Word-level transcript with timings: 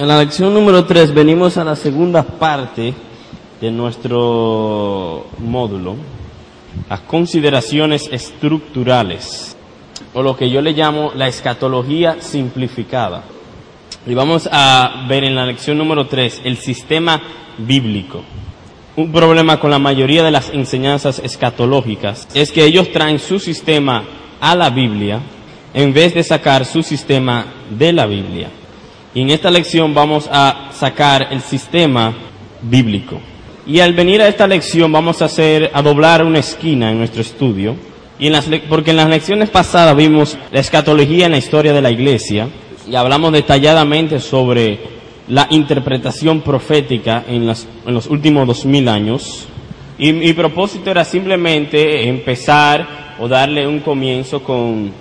En 0.00 0.08
la 0.08 0.18
lección 0.18 0.54
número 0.54 0.86
3 0.86 1.12
venimos 1.12 1.58
a 1.58 1.64
la 1.64 1.76
segunda 1.76 2.22
parte 2.22 2.94
de 3.60 3.70
nuestro 3.70 5.26
módulo, 5.38 5.96
las 6.88 7.00
consideraciones 7.00 8.08
estructurales, 8.10 9.56
o 10.14 10.22
lo 10.22 10.36
que 10.36 10.48
yo 10.48 10.62
le 10.62 10.72
llamo 10.72 11.12
la 11.14 11.28
escatología 11.28 12.16
simplificada. 12.20 13.24
Y 14.06 14.14
vamos 14.14 14.48
a 14.50 15.06
ver 15.06 15.24
en 15.24 15.34
la 15.34 15.44
lección 15.44 15.76
número 15.76 16.06
3 16.06 16.42
el 16.44 16.56
sistema 16.56 17.20
bíblico. 17.58 18.22
Un 18.96 19.12
problema 19.12 19.60
con 19.60 19.70
la 19.70 19.78
mayoría 19.78 20.22
de 20.22 20.30
las 20.30 20.48
enseñanzas 20.48 21.18
escatológicas 21.18 22.26
es 22.32 22.52
que 22.52 22.64
ellos 22.64 22.90
traen 22.90 23.18
su 23.18 23.38
sistema 23.38 24.04
a 24.40 24.56
la 24.56 24.70
Biblia 24.70 25.20
en 25.74 25.92
vez 25.92 26.14
de 26.14 26.22
sacar 26.22 26.64
su 26.64 26.82
sistema 26.82 27.44
de 27.70 27.92
la 27.92 28.06
Biblia. 28.06 28.50
Y 29.14 29.22
en 29.22 29.30
esta 29.30 29.50
lección 29.50 29.92
vamos 29.92 30.28
a 30.30 30.70
sacar 30.72 31.28
el 31.30 31.40
sistema 31.40 32.14
bíblico. 32.62 33.20
Y 33.66 33.80
al 33.80 33.92
venir 33.92 34.22
a 34.22 34.28
esta 34.28 34.46
lección 34.46 34.90
vamos 34.92 35.20
a 35.22 35.26
hacer, 35.26 35.70
a 35.74 35.82
doblar 35.82 36.24
una 36.24 36.38
esquina 36.38 36.90
en 36.90 36.98
nuestro 36.98 37.22
estudio. 37.22 37.76
Y 38.18 38.26
en 38.26 38.32
las, 38.32 38.48
porque 38.68 38.90
en 38.90 38.98
las 38.98 39.08
lecciones 39.08 39.50
pasadas 39.50 39.96
vimos 39.96 40.36
la 40.52 40.60
escatología 40.60 41.26
en 41.26 41.32
la 41.32 41.38
historia 41.38 41.72
de 41.72 41.82
la 41.82 41.90
iglesia 41.90 42.48
y 42.88 42.94
hablamos 42.94 43.32
detalladamente 43.32 44.20
sobre 44.20 44.78
la 45.28 45.46
interpretación 45.50 46.40
profética 46.40 47.24
en, 47.26 47.48
en 47.48 47.94
los 47.94 48.06
últimos 48.08 48.46
dos 48.46 48.64
mil 48.64 48.88
años. 48.88 49.46
Y 49.98 50.12
mi 50.12 50.32
propósito 50.32 50.90
era 50.90 51.04
simplemente 51.04 52.08
empezar 52.08 53.16
o 53.18 53.28
darle 53.28 53.66
un 53.66 53.80
comienzo 53.80 54.42
con 54.42 54.92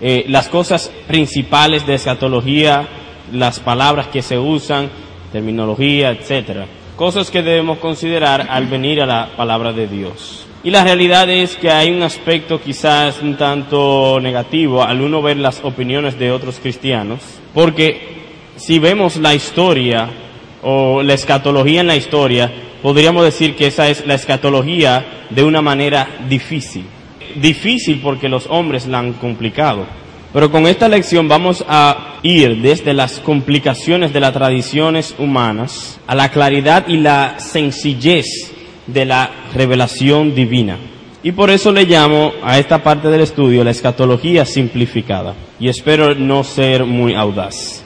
eh, 0.00 0.24
las 0.28 0.48
cosas 0.48 0.90
principales 1.06 1.86
de 1.86 1.94
escatología, 1.94 2.88
las 3.32 3.60
palabras 3.60 4.08
que 4.08 4.22
se 4.22 4.38
usan, 4.38 4.90
terminología, 5.32 6.10
etcétera. 6.10 6.66
Cosas 6.96 7.30
que 7.30 7.42
debemos 7.42 7.78
considerar 7.78 8.46
al 8.48 8.66
venir 8.66 9.00
a 9.00 9.06
la 9.06 9.30
palabra 9.36 9.72
de 9.72 9.88
Dios. 9.88 10.46
Y 10.62 10.70
la 10.70 10.82
realidad 10.82 11.28
es 11.28 11.56
que 11.56 11.70
hay 11.70 11.90
un 11.90 12.02
aspecto 12.02 12.60
quizás 12.60 13.20
un 13.20 13.36
tanto 13.36 14.18
negativo 14.20 14.82
al 14.82 15.02
uno 15.02 15.20
ver 15.20 15.36
las 15.36 15.62
opiniones 15.62 16.18
de 16.18 16.30
otros 16.30 16.58
cristianos, 16.58 17.20
porque 17.52 18.14
si 18.56 18.78
vemos 18.78 19.16
la 19.16 19.34
historia 19.34 20.08
o 20.62 21.02
la 21.02 21.12
escatología 21.12 21.82
en 21.82 21.88
la 21.88 21.96
historia, 21.96 22.50
podríamos 22.80 23.24
decir 23.24 23.56
que 23.56 23.66
esa 23.66 23.88
es 23.88 24.06
la 24.06 24.14
escatología 24.14 25.26
de 25.28 25.44
una 25.44 25.60
manera 25.60 26.08
difícil. 26.28 26.86
Difícil 27.34 28.00
porque 28.02 28.28
los 28.28 28.46
hombres 28.46 28.86
la 28.86 29.00
han 29.00 29.14
complicado. 29.14 29.86
Pero 30.34 30.50
con 30.50 30.66
esta 30.66 30.88
lección 30.88 31.28
vamos 31.28 31.64
a 31.68 32.16
ir 32.24 32.60
desde 32.60 32.92
las 32.92 33.20
complicaciones 33.20 34.12
de 34.12 34.18
las 34.18 34.32
tradiciones 34.32 35.14
humanas 35.16 36.00
a 36.08 36.16
la 36.16 36.32
claridad 36.32 36.88
y 36.88 36.96
la 36.96 37.38
sencillez 37.38 38.52
de 38.88 39.04
la 39.04 39.30
revelación 39.54 40.34
divina. 40.34 40.76
Y 41.22 41.30
por 41.30 41.50
eso 41.50 41.70
le 41.70 41.84
llamo 41.84 42.32
a 42.42 42.58
esta 42.58 42.82
parte 42.82 43.10
del 43.10 43.20
estudio 43.20 43.62
la 43.62 43.70
escatología 43.70 44.44
simplificada. 44.44 45.36
Y 45.60 45.68
espero 45.68 46.16
no 46.16 46.42
ser 46.42 46.84
muy 46.84 47.14
audaz. 47.14 47.84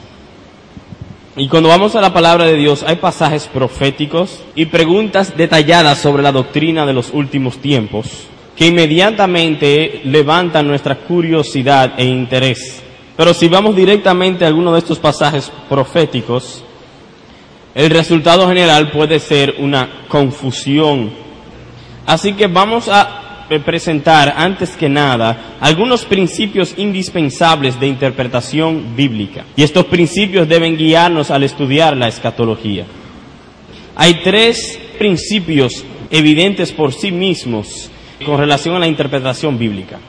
Y 1.37 1.49
cuando 1.49 1.69
vamos 1.69 1.95
a 1.95 2.01
la 2.01 2.13
palabra 2.13 2.45
de 2.45 2.55
Dios 2.55 2.81
hay 2.81 2.95
pasajes 2.95 3.45
proféticos 3.45 4.43
y 4.55 4.65
preguntas 4.65 5.37
detalladas 5.37 5.99
sobre 5.99 6.23
la 6.23 6.31
doctrina 6.31 6.87
de 6.87 6.93
los 6.93 7.11
últimos 7.13 7.59
tiempos 7.59 8.25
que 8.59 8.67
inmediatamente 8.67 10.01
levantan 10.03 10.67
nuestra 10.67 10.95
curiosidad 10.95 11.93
e 11.97 12.03
interés. 12.03 12.83
Pero 13.15 13.33
si 13.33 13.47
vamos 13.47 13.73
directamente 13.73 14.43
a 14.43 14.49
alguno 14.49 14.73
de 14.73 14.79
estos 14.79 14.99
pasajes 14.99 15.49
proféticos, 15.69 16.61
el 17.73 17.89
resultado 17.89 18.45
general 18.49 18.91
puede 18.91 19.21
ser 19.21 19.55
una 19.59 20.03
confusión. 20.09 21.09
Así 22.05 22.33
que 22.33 22.47
vamos 22.47 22.89
a 22.89 23.45
presentar 23.63 24.33
antes 24.35 24.71
que 24.71 24.89
nada 24.89 25.55
algunos 25.61 26.03
principios 26.03 26.73
indispensables 26.75 27.79
de 27.79 27.87
interpretación 27.87 28.93
bíblica. 28.93 29.45
Y 29.55 29.63
estos 29.63 29.85
principios 29.85 30.49
deben 30.49 30.75
guiarnos 30.75 31.31
al 31.31 31.43
estudiar 31.43 31.95
la 31.95 32.09
escatología. 32.09 32.85
Hay 33.95 34.15
tres 34.21 34.77
principios 34.97 35.85
evidentes 36.11 36.73
por 36.73 36.91
sí 36.91 37.09
mismos 37.09 37.89
con 38.25 38.37
relación 38.37 38.75
a 38.75 38.79
la 38.79 38.87
interpretación 38.87 39.57
bíblica. 39.57 39.99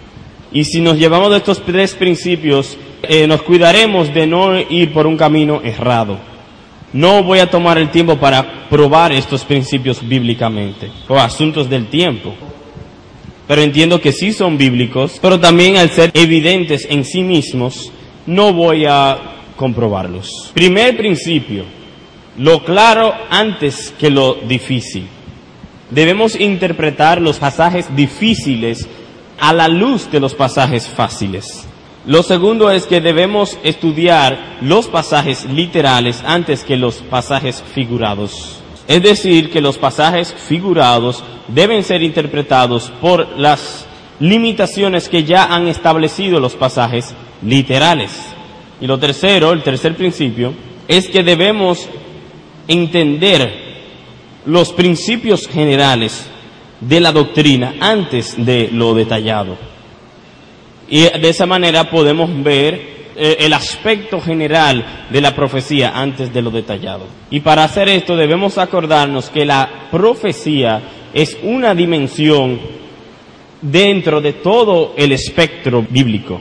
Y 0.52 0.64
si 0.64 0.80
nos 0.80 0.98
llevamos 0.98 1.30
de 1.30 1.36
estos 1.36 1.64
tres 1.64 1.94
principios, 1.94 2.76
eh, 3.02 3.26
nos 3.26 3.42
cuidaremos 3.42 4.12
de 4.12 4.26
no 4.26 4.58
ir 4.58 4.92
por 4.92 5.06
un 5.06 5.16
camino 5.16 5.60
errado. 5.62 6.18
No 6.92 7.22
voy 7.22 7.38
a 7.38 7.48
tomar 7.48 7.78
el 7.78 7.90
tiempo 7.90 8.16
para 8.16 8.68
probar 8.68 9.12
estos 9.12 9.44
principios 9.44 10.06
bíblicamente, 10.06 10.90
o 11.08 11.16
asuntos 11.16 11.70
del 11.70 11.86
tiempo. 11.86 12.34
Pero 13.46 13.62
entiendo 13.62 14.00
que 14.00 14.12
sí 14.12 14.32
son 14.32 14.58
bíblicos, 14.58 15.18
pero 15.22 15.38
también 15.38 15.76
al 15.76 15.90
ser 15.90 16.10
evidentes 16.14 16.86
en 16.90 17.04
sí 17.04 17.22
mismos, 17.22 17.92
no 18.26 18.52
voy 18.52 18.86
a 18.86 19.18
comprobarlos. 19.56 20.50
Primer 20.54 20.96
principio, 20.96 21.64
lo 22.38 22.64
claro 22.64 23.12
antes 23.28 23.94
que 23.98 24.10
lo 24.10 24.34
difícil. 24.34 25.06
Debemos 25.90 26.38
interpretar 26.38 27.20
los 27.20 27.38
pasajes 27.38 27.94
difíciles 27.94 28.88
a 29.38 29.52
la 29.52 29.68
luz 29.68 30.10
de 30.10 30.20
los 30.20 30.34
pasajes 30.34 30.88
fáciles. 30.88 31.66
Lo 32.06 32.22
segundo 32.22 32.70
es 32.70 32.86
que 32.86 33.00
debemos 33.00 33.58
estudiar 33.62 34.58
los 34.62 34.88
pasajes 34.88 35.44
literales 35.46 36.22
antes 36.24 36.64
que 36.64 36.76
los 36.76 36.96
pasajes 36.96 37.62
figurados. 37.74 38.60
Es 38.88 39.02
decir, 39.02 39.50
que 39.50 39.60
los 39.60 39.78
pasajes 39.78 40.32
figurados 40.32 41.22
deben 41.48 41.84
ser 41.84 42.02
interpretados 42.02 42.90
por 43.00 43.38
las 43.38 43.86
limitaciones 44.18 45.08
que 45.08 45.24
ya 45.24 45.44
han 45.44 45.68
establecido 45.68 46.40
los 46.40 46.54
pasajes 46.54 47.14
literales. 47.42 48.12
Y 48.80 48.86
lo 48.86 48.98
tercero, 48.98 49.52
el 49.52 49.62
tercer 49.62 49.94
principio, 49.94 50.54
es 50.88 51.08
que 51.08 51.22
debemos 51.22 51.88
entender 52.66 53.59
los 54.46 54.72
principios 54.72 55.46
generales 55.46 56.26
de 56.80 57.00
la 57.00 57.12
doctrina 57.12 57.74
antes 57.80 58.34
de 58.44 58.70
lo 58.72 58.94
detallado. 58.94 59.56
Y 60.88 61.02
de 61.02 61.28
esa 61.28 61.46
manera 61.46 61.88
podemos 61.90 62.30
ver 62.42 62.74
eh, 63.16 63.36
el 63.40 63.52
aspecto 63.52 64.20
general 64.20 65.06
de 65.10 65.20
la 65.20 65.34
profecía 65.34 65.92
antes 65.94 66.32
de 66.32 66.42
lo 66.42 66.50
detallado. 66.50 67.06
Y 67.30 67.40
para 67.40 67.64
hacer 67.64 67.88
esto 67.88 68.16
debemos 68.16 68.58
acordarnos 68.58 69.30
que 69.30 69.44
la 69.44 69.88
profecía 69.90 70.82
es 71.12 71.38
una 71.42 71.74
dimensión 71.74 72.60
dentro 73.60 74.20
de 74.20 74.32
todo 74.34 74.94
el 74.96 75.12
espectro 75.12 75.84
bíblico. 75.88 76.40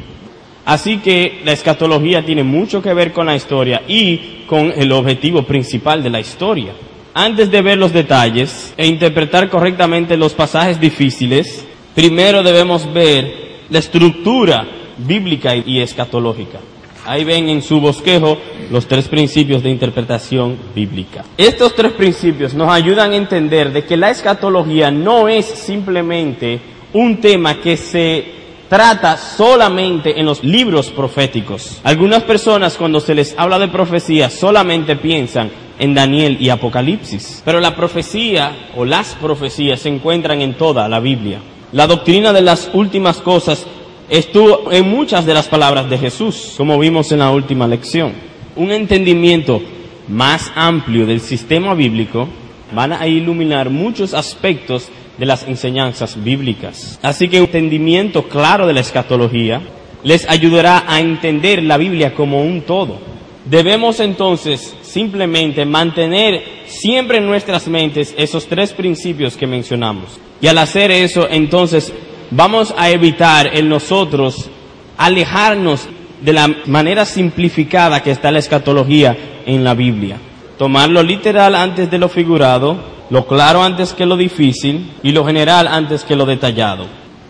Así 0.66 1.00
que 1.00 1.42
la 1.44 1.52
escatología 1.52 2.24
tiene 2.24 2.44
mucho 2.44 2.81
que 2.81 2.94
ver 2.94 3.12
con 3.12 3.26
la 3.26 3.36
historia 3.36 3.81
y 3.88 4.46
con 4.48 4.72
el 4.76 4.92
objetivo 4.92 5.44
principal 5.44 6.01
de 6.01 6.10
la 6.10 6.19
historia 6.19 6.74
antes 7.14 7.52
de 7.52 7.62
ver 7.62 7.78
los 7.78 7.94
detalles 7.94 8.74
e 8.78 8.88
interpretar 8.88 9.50
correctamente 9.50 10.18
los 10.18 10.34
pasajes 10.34 10.80
difíciles, 10.80 11.66
primero 11.96 12.44
debemos 12.44 12.92
ver 12.94 13.60
la 13.70 13.80
estructura 13.80 14.68
bíblica 14.98 15.56
y 15.56 15.82
escatológica. 15.82 16.60
Ahí 17.06 17.24
ven 17.24 17.50
en 17.50 17.62
su 17.62 17.80
bosquejo 17.80 18.38
los 18.70 18.88
tres 18.88 19.08
principios 19.08 19.64
de 19.64 19.70
interpretación 19.70 20.58
bíblica. 20.76 21.24
Estos 21.38 21.74
tres 21.76 21.94
principios 21.94 22.54
nos 22.54 22.70
ayudan 22.70 23.12
a 23.12 23.16
entender 23.16 23.72
de 23.72 23.86
que 23.86 23.98
la 23.98 24.12
escatología 24.12 24.92
no 24.92 25.28
es 25.28 25.46
simplemente 25.46 26.60
un 26.94 27.18
tema 27.18 27.62
que 27.62 27.78
se 27.78 28.40
trata 28.68 29.18
solamente 29.18 30.20
en 30.20 30.26
los 30.26 30.44
libros 30.44 30.92
proféticos. 30.92 31.80
Algunas 31.84 32.24
personas 32.24 32.78
cuando 32.78 33.00
se 33.00 33.16
les 33.16 33.34
habla 33.38 33.58
de 33.58 33.70
profecía 33.70 34.30
solamente 34.30 34.96
piensan 34.96 35.50
en 35.80 35.94
Daniel 35.96 36.38
y 36.40 36.50
Apocalipsis. 36.50 37.42
Pero 37.44 37.60
la 37.60 37.76
profecía 37.76 38.70
o 38.76 38.86
las 38.86 39.16
profecías 39.16 39.80
se 39.80 39.90
encuentran 39.90 40.42
en 40.42 40.54
toda 40.54 40.88
la 40.88 41.00
Biblia. 41.00 41.40
La 41.72 41.88
doctrina 41.88 42.34
de 42.34 42.42
las 42.42 42.70
últimas 42.74 43.22
cosas 43.22 43.66
estuvo 44.10 44.72
en 44.72 44.90
muchas 44.90 45.26
de 45.26 45.34
las 45.34 45.48
palabras 45.48 45.90
de 45.90 45.98
Jesús, 45.98 46.54
como 46.58 46.78
vimos 46.78 47.12
en 47.12 47.20
la 47.20 47.31
última 47.31 47.68
lección. 47.68 48.14
Un 48.56 48.72
entendimiento 48.72 49.62
más 50.10 50.52
amplio 50.56 51.06
del 51.06 51.22
sistema 51.22 51.74
bíblico, 51.74 52.28
van 52.74 52.94
a 52.94 53.08
iluminar 53.08 53.70
muchos 53.70 54.14
aspectos 54.14 54.90
de 55.18 55.25
las 55.25 55.48
enseñanzas 55.48 56.22
bíblicas. 56.22 57.00
Así 57.02 57.28
que 57.30 57.40
un 57.40 57.46
entendimiento 57.46 58.28
claro 58.28 58.68
de 58.68 58.74
la 58.74 58.80
escatología 58.80 59.62
les 60.04 60.28
ayudará 60.30 60.86
a 60.88 61.00
entender 61.00 61.64
la 61.64 61.78
Biblia 61.78 62.16
como 62.16 62.42
un 62.42 62.62
todo. 62.62 62.98
Debemos 63.46 64.00
entonces 64.00 64.75
simplemente 64.91 65.65
mantener 65.65 66.44
siempre 66.65 67.18
en 67.18 67.25
nuestras 67.25 67.68
mentes 67.68 68.13
esos 68.18 68.47
tres 68.47 68.74
principios 68.74 69.38
que 69.38 69.47
mencionamos. 69.47 70.19
Y 70.41 70.47
al 70.47 70.57
hacer 70.57 70.91
eso, 70.91 71.27
entonces 71.30 71.94
vamos 72.31 72.74
a 72.77 72.89
evitar 72.89 73.56
en 73.56 73.69
nosotros 73.69 74.50
alejarnos 74.97 75.88
de 76.21 76.33
la 76.33 76.47
manera 76.65 77.06
simplificada 77.06 78.03
que 78.03 78.12
está 78.12 78.31
la 78.31 78.39
escatología 78.39 79.18
en 79.45 79.63
la 79.63 79.74
Biblia. 79.74 80.18
Tomar 80.57 80.89
lo 80.89 81.01
literal 81.03 81.56
antes 81.56 81.89
de 81.89 81.97
lo 81.97 82.09
figurado, 82.09 82.77
lo 83.09 83.25
claro 83.25 83.63
antes 83.63 83.94
que 83.94 84.06
lo 84.06 84.18
difícil 84.18 84.91
y 85.03 85.12
lo 85.12 85.25
general 85.25 85.68
antes 85.68 86.03
que 86.03 86.15
lo 86.15 86.25
detallado. 86.25 86.86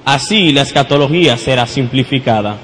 Así 0.06 0.51
la 0.51 0.61
escatología 0.61 1.38
será 1.38 1.67
simplificada. 1.67 2.57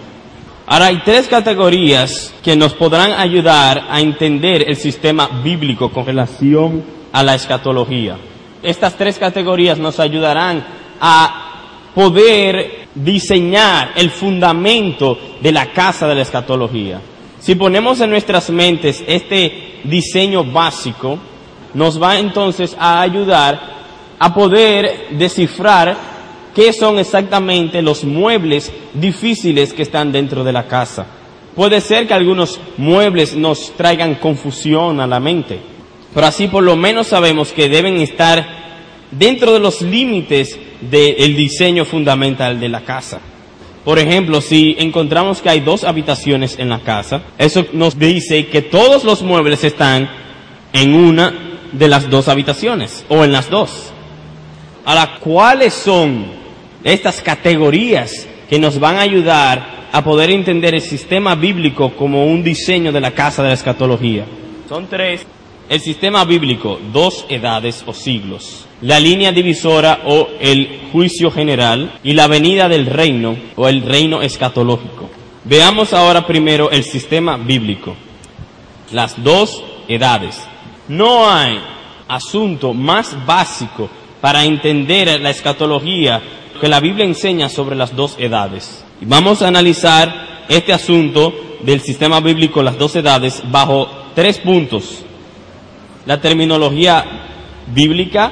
Ahora 0.67 0.87
hay 0.87 1.01
tres 1.05 1.27
categorías 1.27 2.33
que 2.43 2.55
nos 2.55 2.73
podrán 2.73 3.11
ayudar 3.11 3.85
a 3.87 4.01
entender 4.01 4.67
el 4.67 4.75
sistema 4.75 5.27
bíblico 5.43 5.91
con 5.91 6.05
relación 6.05 6.83
a 7.11 7.21
la 7.21 7.35
escatología. 7.35 8.17
Estas 8.63 8.95
tres 8.95 9.19
categorías 9.19 9.77
nos 9.77 9.99
ayudarán 9.99 10.65
a 10.99 11.91
poder 11.93 12.87
diseñar 12.95 13.91
el 13.95 14.09
fundamento 14.09 15.17
de 15.39 15.51
la 15.51 15.71
casa 15.71 16.07
de 16.07 16.15
la 16.15 16.23
escatología. 16.23 16.99
Si 17.39 17.53
ponemos 17.53 18.01
en 18.01 18.09
nuestras 18.09 18.49
mentes 18.49 19.03
este 19.05 19.81
diseño 19.83 20.43
básico, 20.43 21.19
nos 21.75 22.01
va 22.01 22.17
entonces 22.17 22.75
a 22.79 23.01
ayudar 23.01 23.75
a 24.17 24.33
poder 24.33 25.09
descifrar 25.11 26.14
qué 26.55 26.71
son 26.73 26.97
exactamente 26.97 27.81
los 27.81 28.05
muebles 28.05 28.71
difíciles 28.93 29.73
que 29.73 29.83
están 29.83 30.11
dentro 30.11 30.43
de 30.43 30.53
la 30.53 30.67
casa. 30.67 31.05
Puede 31.53 31.81
ser 31.81 32.07
que 32.07 32.13
algunos 32.13 32.59
muebles 32.77 33.35
nos 33.35 33.73
traigan 33.73 34.15
confusión 34.15 34.99
a 34.99 35.07
la 35.07 35.19
mente, 35.19 35.59
pero 36.13 36.27
así 36.27 36.47
por 36.47 36.63
lo 36.63 36.75
menos 36.75 37.07
sabemos 37.07 37.51
que 37.51 37.69
deben 37.69 37.97
estar 37.97 38.45
dentro 39.11 39.53
de 39.53 39.59
los 39.59 39.81
límites 39.81 40.57
del 40.81 41.35
diseño 41.35 41.85
fundamental 41.85 42.59
de 42.59 42.69
la 42.69 42.81
casa. 42.81 43.19
Por 43.83 43.99
ejemplo, 43.99 44.41
si 44.41 44.75
encontramos 44.79 45.41
que 45.41 45.49
hay 45.49 45.59
dos 45.59 45.83
habitaciones 45.83 46.57
en 46.57 46.69
la 46.69 46.79
casa, 46.79 47.21
eso 47.37 47.65
nos 47.73 47.99
dice 47.99 48.47
que 48.47 48.61
todos 48.61 49.03
los 49.03 49.21
muebles 49.21 49.63
están 49.63 50.09
en 50.73 50.93
una 50.93 51.33
de 51.71 51.87
las 51.87 52.09
dos 52.09 52.27
habitaciones 52.27 53.05
o 53.09 53.23
en 53.23 53.31
las 53.31 53.49
dos. 53.49 53.91
Ahora, 54.85 55.19
¿cuáles 55.19 55.73
son 55.73 56.44
estas 56.85 57.19
categorías 57.19 58.25
que 58.49 58.57
nos 58.57 58.79
van 58.79 58.95
a 58.95 59.01
ayudar 59.01 59.89
a 59.91 60.01
poder 60.01 60.29
entender 60.29 60.73
el 60.73 60.81
sistema 60.81 61.35
bíblico 61.35 61.93
como 61.97 62.25
un 62.25 62.41
diseño 62.41 62.93
de 62.93 63.01
la 63.01 63.11
casa 63.11 63.43
de 63.43 63.49
la 63.49 63.55
escatología? 63.55 64.25
Son 64.69 64.87
tres. 64.87 65.25
El 65.67 65.81
sistema 65.81 66.23
bíblico, 66.23 66.79
dos 66.93 67.25
edades 67.27 67.83
o 67.85 67.93
siglos 67.93 68.65
la 68.81 68.99
línea 68.99 69.31
divisora 69.31 70.01
o 70.05 70.27
el 70.39 70.89
juicio 70.91 71.31
general 71.31 71.99
y 72.03 72.13
la 72.13 72.27
venida 72.27 72.67
del 72.67 72.85
reino 72.85 73.35
o 73.55 73.67
el 73.67 73.81
reino 73.81 74.21
escatológico. 74.21 75.09
Veamos 75.43 75.93
ahora 75.93 76.25
primero 76.25 76.69
el 76.71 76.83
sistema 76.83 77.37
bíblico, 77.37 77.95
las 78.91 79.21
dos 79.23 79.63
edades. 79.87 80.41
No 80.87 81.29
hay 81.29 81.59
asunto 82.07 82.73
más 82.73 83.15
básico 83.25 83.89
para 84.21 84.43
entender 84.43 85.19
la 85.21 85.29
escatología 85.29 86.21
que 86.59 86.67
la 86.67 86.79
Biblia 86.79 87.05
enseña 87.05 87.49
sobre 87.49 87.75
las 87.75 87.95
dos 87.95 88.15
edades. 88.17 88.83
Vamos 89.01 89.41
a 89.41 89.47
analizar 89.47 90.45
este 90.47 90.73
asunto 90.73 91.33
del 91.61 91.81
sistema 91.81 92.19
bíblico, 92.19 92.63
las 92.63 92.77
dos 92.77 92.95
edades, 92.95 93.43
bajo 93.51 93.89
tres 94.13 94.39
puntos. 94.39 95.03
La 96.05 96.21
terminología 96.21 97.03
bíblica, 97.73 98.31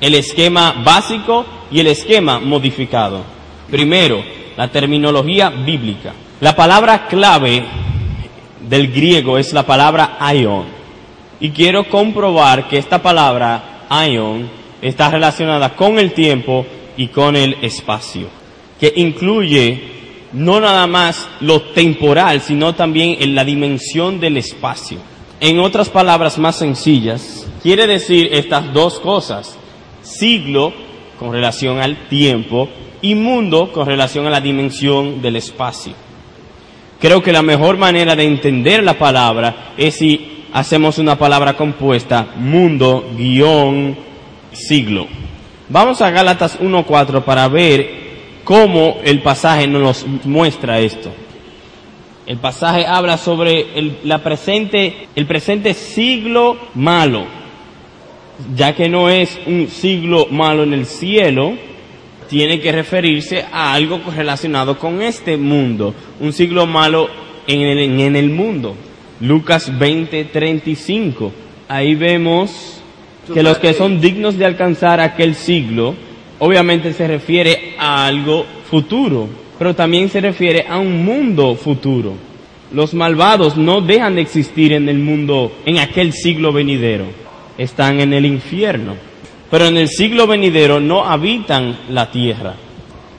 el 0.00 0.14
esquema 0.14 0.82
básico 0.84 1.46
y 1.70 1.80
el 1.80 1.86
esquema 1.86 2.40
modificado. 2.40 3.22
Primero, 3.70 4.22
la 4.56 4.68
terminología 4.68 5.50
bíblica. 5.50 6.12
La 6.40 6.54
palabra 6.54 7.06
clave 7.06 7.64
del 8.68 8.92
griego 8.92 9.38
es 9.38 9.52
la 9.52 9.64
palabra 9.64 10.16
aion. 10.20 10.64
Y 11.40 11.50
quiero 11.50 11.88
comprobar 11.88 12.68
que 12.68 12.78
esta 12.78 13.02
palabra 13.02 13.86
aion 13.88 14.48
está 14.82 15.10
relacionada 15.10 15.74
con 15.74 15.98
el 15.98 16.12
tiempo 16.12 16.66
y 16.96 17.08
con 17.08 17.36
el 17.36 17.56
espacio, 17.62 18.28
que 18.78 18.92
incluye 18.96 19.94
no 20.32 20.60
nada 20.60 20.86
más 20.86 21.28
lo 21.40 21.62
temporal, 21.62 22.40
sino 22.40 22.74
también 22.74 23.16
en 23.20 23.34
la 23.34 23.44
dimensión 23.44 24.18
del 24.20 24.36
espacio. 24.36 24.98
En 25.40 25.60
otras 25.60 25.88
palabras 25.88 26.38
más 26.38 26.56
sencillas, 26.56 27.46
quiere 27.62 27.86
decir 27.86 28.30
estas 28.32 28.72
dos 28.72 28.98
cosas 28.98 29.56
siglo 30.02 30.72
con 31.18 31.32
relación 31.32 31.80
al 31.80 32.08
tiempo 32.08 32.68
y 33.02 33.14
mundo 33.14 33.70
con 33.72 33.86
relación 33.86 34.26
a 34.26 34.30
la 34.30 34.40
dimensión 34.40 35.22
del 35.22 35.36
espacio. 35.36 35.92
Creo 37.00 37.22
que 37.22 37.32
la 37.32 37.42
mejor 37.42 37.76
manera 37.76 38.16
de 38.16 38.24
entender 38.24 38.82
la 38.82 38.98
palabra 38.98 39.72
es 39.76 39.96
si 39.96 40.44
hacemos 40.52 40.98
una 40.98 41.18
palabra 41.18 41.54
compuesta, 41.56 42.28
mundo, 42.36 43.10
guion, 43.16 43.96
siglo. 44.52 45.06
Vamos 45.68 46.00
a 46.02 46.10
Gálatas 46.10 46.60
1.4 46.60 47.24
para 47.24 47.48
ver 47.48 48.04
cómo 48.44 48.98
el 49.04 49.22
pasaje 49.22 49.66
nos 49.66 50.06
muestra 50.24 50.80
esto. 50.80 51.10
El 52.26 52.38
pasaje 52.38 52.86
habla 52.86 53.18
sobre 53.18 53.78
el, 53.78 53.98
la 54.04 54.22
presente, 54.22 55.08
el 55.14 55.26
presente 55.26 55.74
siglo 55.74 56.56
malo 56.74 57.26
ya 58.54 58.74
que 58.74 58.88
no 58.88 59.08
es 59.08 59.38
un 59.46 59.68
siglo 59.68 60.26
malo 60.30 60.64
en 60.64 60.72
el 60.72 60.86
cielo, 60.86 61.54
tiene 62.28 62.60
que 62.60 62.72
referirse 62.72 63.44
a 63.52 63.74
algo 63.74 64.00
relacionado 64.14 64.78
con 64.78 65.02
este 65.02 65.36
mundo, 65.36 65.94
un 66.20 66.32
siglo 66.32 66.66
malo 66.66 67.08
en 67.46 67.60
el, 67.60 68.00
en 68.00 68.16
el 68.16 68.30
mundo. 68.30 68.74
Lucas 69.20 69.78
20, 69.78 70.24
35. 70.24 71.32
Ahí 71.68 71.94
vemos 71.94 72.73
que 73.32 73.42
los 73.42 73.58
que 73.58 73.74
son 73.74 74.00
dignos 74.00 74.36
de 74.36 74.44
alcanzar 74.44 75.00
aquel 75.00 75.34
siglo, 75.34 75.94
obviamente 76.38 76.92
se 76.92 77.06
refiere 77.06 77.74
a 77.78 78.06
algo 78.06 78.44
futuro, 78.70 79.28
pero 79.58 79.74
también 79.74 80.08
se 80.08 80.20
refiere 80.20 80.66
a 80.68 80.78
un 80.78 81.04
mundo 81.04 81.54
futuro. 81.54 82.14
Los 82.72 82.92
malvados 82.92 83.56
no 83.56 83.80
dejan 83.80 84.16
de 84.16 84.22
existir 84.22 84.72
en 84.72 84.88
el 84.88 84.98
mundo, 84.98 85.52
en 85.64 85.78
aquel 85.78 86.12
siglo 86.12 86.52
venidero 86.52 87.24
están 87.58 88.00
en 88.00 88.12
el 88.12 88.26
infierno, 88.26 88.96
pero 89.50 89.66
en 89.66 89.76
el 89.76 89.88
siglo 89.88 90.26
venidero 90.26 90.80
no 90.80 91.04
habitan 91.04 91.78
la 91.90 92.10
tierra. 92.10 92.54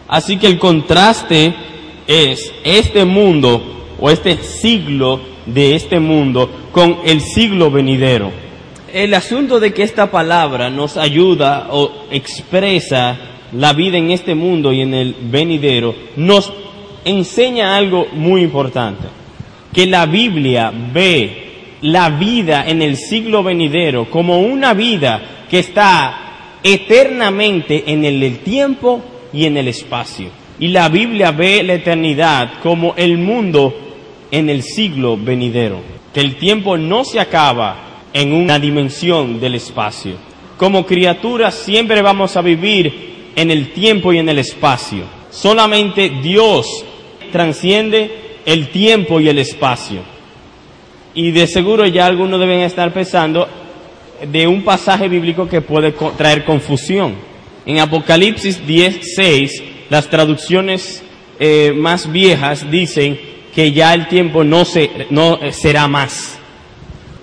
Así 0.07 0.37
que 0.37 0.47
el 0.47 0.59
contraste 0.59 1.53
es 2.07 2.53
este 2.63 3.05
mundo 3.05 3.95
o 3.99 4.09
este 4.09 4.37
siglo 4.37 5.19
de 5.45 5.75
este 5.75 5.99
mundo 5.99 6.49
con 6.71 6.99
el 7.05 7.21
siglo 7.21 7.71
venidero. 7.71 8.31
El 8.95 9.13
asunto 9.13 9.59
de 9.59 9.73
que 9.73 9.83
esta 9.83 10.09
palabra 10.09 10.69
nos 10.69 10.95
ayuda 10.95 11.67
o 11.69 12.05
expresa 12.11 13.17
la 13.51 13.73
vida 13.73 13.97
en 13.97 14.09
este 14.09 14.35
mundo 14.35 14.71
y 14.71 14.79
en 14.79 14.93
el 14.93 15.13
venidero 15.19 15.93
nos 16.15 16.53
enseña 17.03 17.75
algo 17.75 18.07
muy 18.13 18.41
importante, 18.41 19.03
que 19.73 19.85
la 19.85 20.05
Biblia 20.05 20.71
ve 20.93 21.75
la 21.81 22.09
vida 22.09 22.63
en 22.65 22.81
el 22.81 22.95
siglo 22.95 23.43
venidero 23.43 24.09
como 24.09 24.39
una 24.39 24.73
vida 24.73 25.45
que 25.49 25.59
está 25.59 26.59
eternamente 26.63 27.83
en 27.87 28.05
el 28.05 28.39
tiempo 28.39 29.01
y 29.33 29.43
en 29.43 29.57
el 29.57 29.67
espacio. 29.67 30.29
Y 30.57 30.69
la 30.69 30.87
Biblia 30.87 31.31
ve 31.31 31.63
la 31.63 31.73
eternidad 31.73 32.61
como 32.63 32.93
el 32.95 33.17
mundo 33.17 33.75
en 34.31 34.49
el 34.49 34.63
siglo 34.63 35.17
venidero, 35.17 35.81
que 36.13 36.21
el 36.21 36.37
tiempo 36.37 36.77
no 36.77 37.03
se 37.03 37.19
acaba 37.19 37.84
en 38.15 38.31
una 38.31 38.57
dimensión 38.57 39.41
del 39.41 39.55
espacio. 39.55 40.13
Como 40.55 40.85
criaturas 40.85 41.53
siempre 41.53 42.01
vamos 42.01 42.37
a 42.37 42.41
vivir 42.41 43.33
en 43.35 43.51
el 43.51 43.73
tiempo 43.73 44.13
y 44.13 44.19
en 44.19 44.29
el 44.29 44.39
espacio. 44.39 45.03
Solamente 45.29 46.09
Dios 46.23 46.65
transciende 47.33 48.39
el 48.45 48.69
tiempo 48.69 49.19
y 49.19 49.27
el 49.27 49.37
espacio. 49.37 49.99
Y 51.13 51.31
de 51.31 51.45
seguro 51.45 51.85
ya 51.87 52.05
algunos 52.05 52.39
deben 52.39 52.61
estar 52.61 52.93
pensando 52.93 53.49
de 54.31 54.47
un 54.47 54.63
pasaje 54.63 55.09
bíblico 55.09 55.49
que 55.49 55.59
puede 55.59 55.93
traer 56.17 56.45
confusión. 56.45 57.15
En 57.65 57.79
Apocalipsis 57.79 58.65
10.6, 58.65 59.61
las 59.89 60.09
traducciones 60.09 61.03
eh, 61.37 61.73
más 61.75 62.09
viejas 62.09 62.71
dicen 62.71 63.19
que 63.53 63.73
ya 63.73 63.93
el 63.93 64.07
tiempo 64.07 64.45
no, 64.45 64.63
se, 64.63 65.07
no 65.09 65.37
será 65.51 65.89
más. 65.89 66.34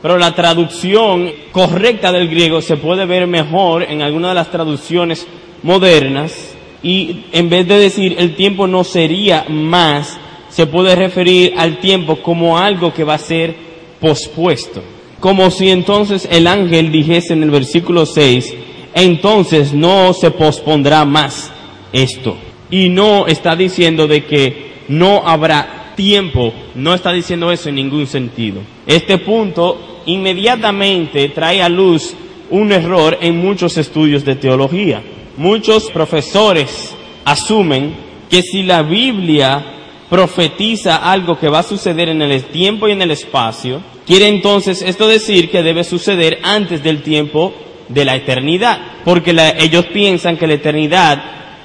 Pero 0.03 0.19
la 0.19 0.35
traducción 0.35 1.31
correcta 1.53 2.11
del 2.11 2.29
griego 2.29 2.61
se 2.61 2.77
puede 2.77 3.07
ver 3.07 3.29
mejor 3.29 3.85
en 3.85 4.03
alguna 4.03 4.31
de 4.31 4.35
las 4.35 4.51
traducciones 4.51 5.27
modernas 5.63 6.55
y 6.83 7.27
en 7.33 7.49
vez 7.49 7.69
de 7.69 7.79
decir 7.79 8.17
el 8.19 8.35
tiempo 8.35 8.67
no 8.67 8.83
sería 8.83 9.47
más, 9.49 10.19
se 10.49 10.67
puede 10.67 10.97
referir 10.97 11.55
al 11.57 11.79
tiempo 11.79 12.17
como 12.17 12.59
algo 12.59 12.93
que 12.93 13.05
va 13.05 13.15
a 13.15 13.19
ser 13.19 13.55
pospuesto. 14.01 14.83
Como 15.21 15.51
si 15.53 15.71
entonces 15.71 16.29
el 16.31 16.49
ángel 16.49 16.91
dijese 16.91 17.35
en 17.35 17.45
el 17.45 17.53
versículo 17.53 18.05
6, 18.05 18.55
entonces 18.95 19.73
no 19.73 20.13
se 20.13 20.33
pospondrá 20.33 21.05
más 21.05 21.53
esto. 21.93 22.37
Y 22.71 22.89
no 22.89 23.29
está 23.29 23.55
diciendo 23.55 24.09
de 24.09 24.25
que 24.25 24.73
no 24.89 25.23
habrá 25.25 25.93
tiempo, 25.95 26.53
no 26.75 26.93
está 26.93 27.13
diciendo 27.13 27.53
eso 27.53 27.69
en 27.69 27.77
ningún 27.77 28.09
sentido. 28.09 28.63
Este 28.87 29.19
punto 29.19 29.92
inmediatamente 30.07 31.29
trae 31.29 31.63
a 31.63 31.69
luz 31.69 32.15
un 32.51 32.73
error 32.73 33.19
en 33.21 33.39
muchos 33.39 33.77
estudios 33.79 34.25
de 34.25 34.37
teología. 34.37 35.03
Muchos 35.37 35.91
profesores 35.91 36.95
asumen 37.25 37.95
que 38.29 38.43
si 38.43 38.63
la 38.63 38.83
Biblia 38.83 39.65
profetiza 40.11 40.97
algo 40.97 41.39
que 41.39 41.49
va 41.49 41.61
a 41.61 41.63
suceder 41.63 42.11
en 42.11 42.21
el 42.21 42.45
tiempo 42.45 42.87
y 42.87 42.93
en 42.93 43.01
el 43.01 43.11
espacio, 43.11 43.83
quiere 44.07 44.29
entonces 44.29 44.83
esto 44.83 45.09
decir 45.09 45.51
que 45.51 45.63
debe 45.63 45.85
suceder 45.85 46.39
antes 46.43 46.83
del 46.83 47.03
tiempo 47.03 47.55
de 47.89 48.05
la 48.05 48.17
eternidad, 48.17 48.79
porque 49.05 49.35
ellos 49.59 49.87
piensan 49.87 50.37
que 50.37 50.47
la 50.47 50.55
eternidad, 50.55 51.23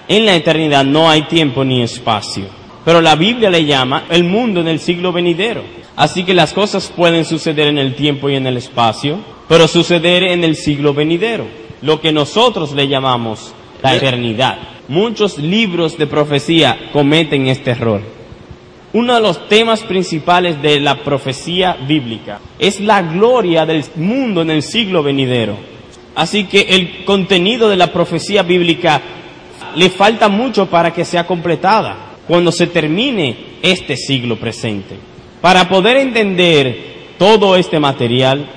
en 0.07 0.25
la 0.25 0.35
eternidad 0.35 0.85
no 0.85 1.09
hay 1.09 1.23
tiempo 1.23 1.65
ni 1.65 1.81
espacio. 1.81 2.45
Pero 2.85 3.01
la 3.01 3.15
Biblia 3.15 3.49
le 3.49 3.65
llama 3.65 4.05
el 4.09 4.23
mundo 4.23 4.61
en 4.61 4.69
el 4.69 4.79
siglo 4.79 5.11
venidero. 5.11 5.63
Así 5.97 6.23
que 6.23 6.35
las 6.35 6.53
cosas 6.53 6.93
pueden 6.95 7.25
suceder 7.25 7.67
en 7.67 7.79
el 7.79 7.95
tiempo 7.95 8.29
y 8.29 8.35
en 8.35 8.45
el 8.45 8.55
espacio, 8.55 9.19
pero 9.49 9.67
suceder 9.67 10.23
en 10.25 10.43
el 10.43 10.55
siglo 10.55 10.93
venidero, 10.93 11.47
lo 11.81 11.99
que 11.99 12.11
nosotros 12.11 12.73
le 12.73 12.87
llamamos 12.87 13.51
la 13.81 13.95
eternidad. 13.95 14.59
Muchos 14.87 15.39
libros 15.39 15.97
de 15.97 16.05
profecía 16.05 16.77
cometen 16.93 17.47
este 17.47 17.71
error. 17.71 18.01
Uno 18.93 19.15
de 19.15 19.21
los 19.21 19.49
temas 19.49 19.81
principales 19.81 20.61
de 20.61 20.79
la 20.79 21.03
profecía 21.03 21.75
bíblica 21.87 22.41
es 22.59 22.79
la 22.79 23.01
gloria 23.01 23.65
del 23.65 23.83
mundo 23.95 24.43
en 24.43 24.51
el 24.51 24.61
siglo 24.61 25.01
venidero. 25.01 25.57
Así 26.13 26.43
que 26.43 26.61
el 26.61 27.05
contenido 27.05 27.69
de 27.69 27.75
la 27.75 27.91
profecía 27.91 28.43
bíblica 28.43 29.01
le 29.75 29.89
falta 29.89 30.29
mucho 30.29 30.67
para 30.67 30.93
que 30.93 31.03
sea 31.03 31.25
completada 31.25 32.17
cuando 32.27 32.51
se 32.51 32.67
termine 32.67 33.35
este 33.63 33.97
siglo 33.97 34.35
presente. 34.35 35.16
Para 35.47 35.69
poder 35.69 35.95
entender 35.95 37.13
todo 37.17 37.55
este 37.55 37.79
material, 37.79 38.49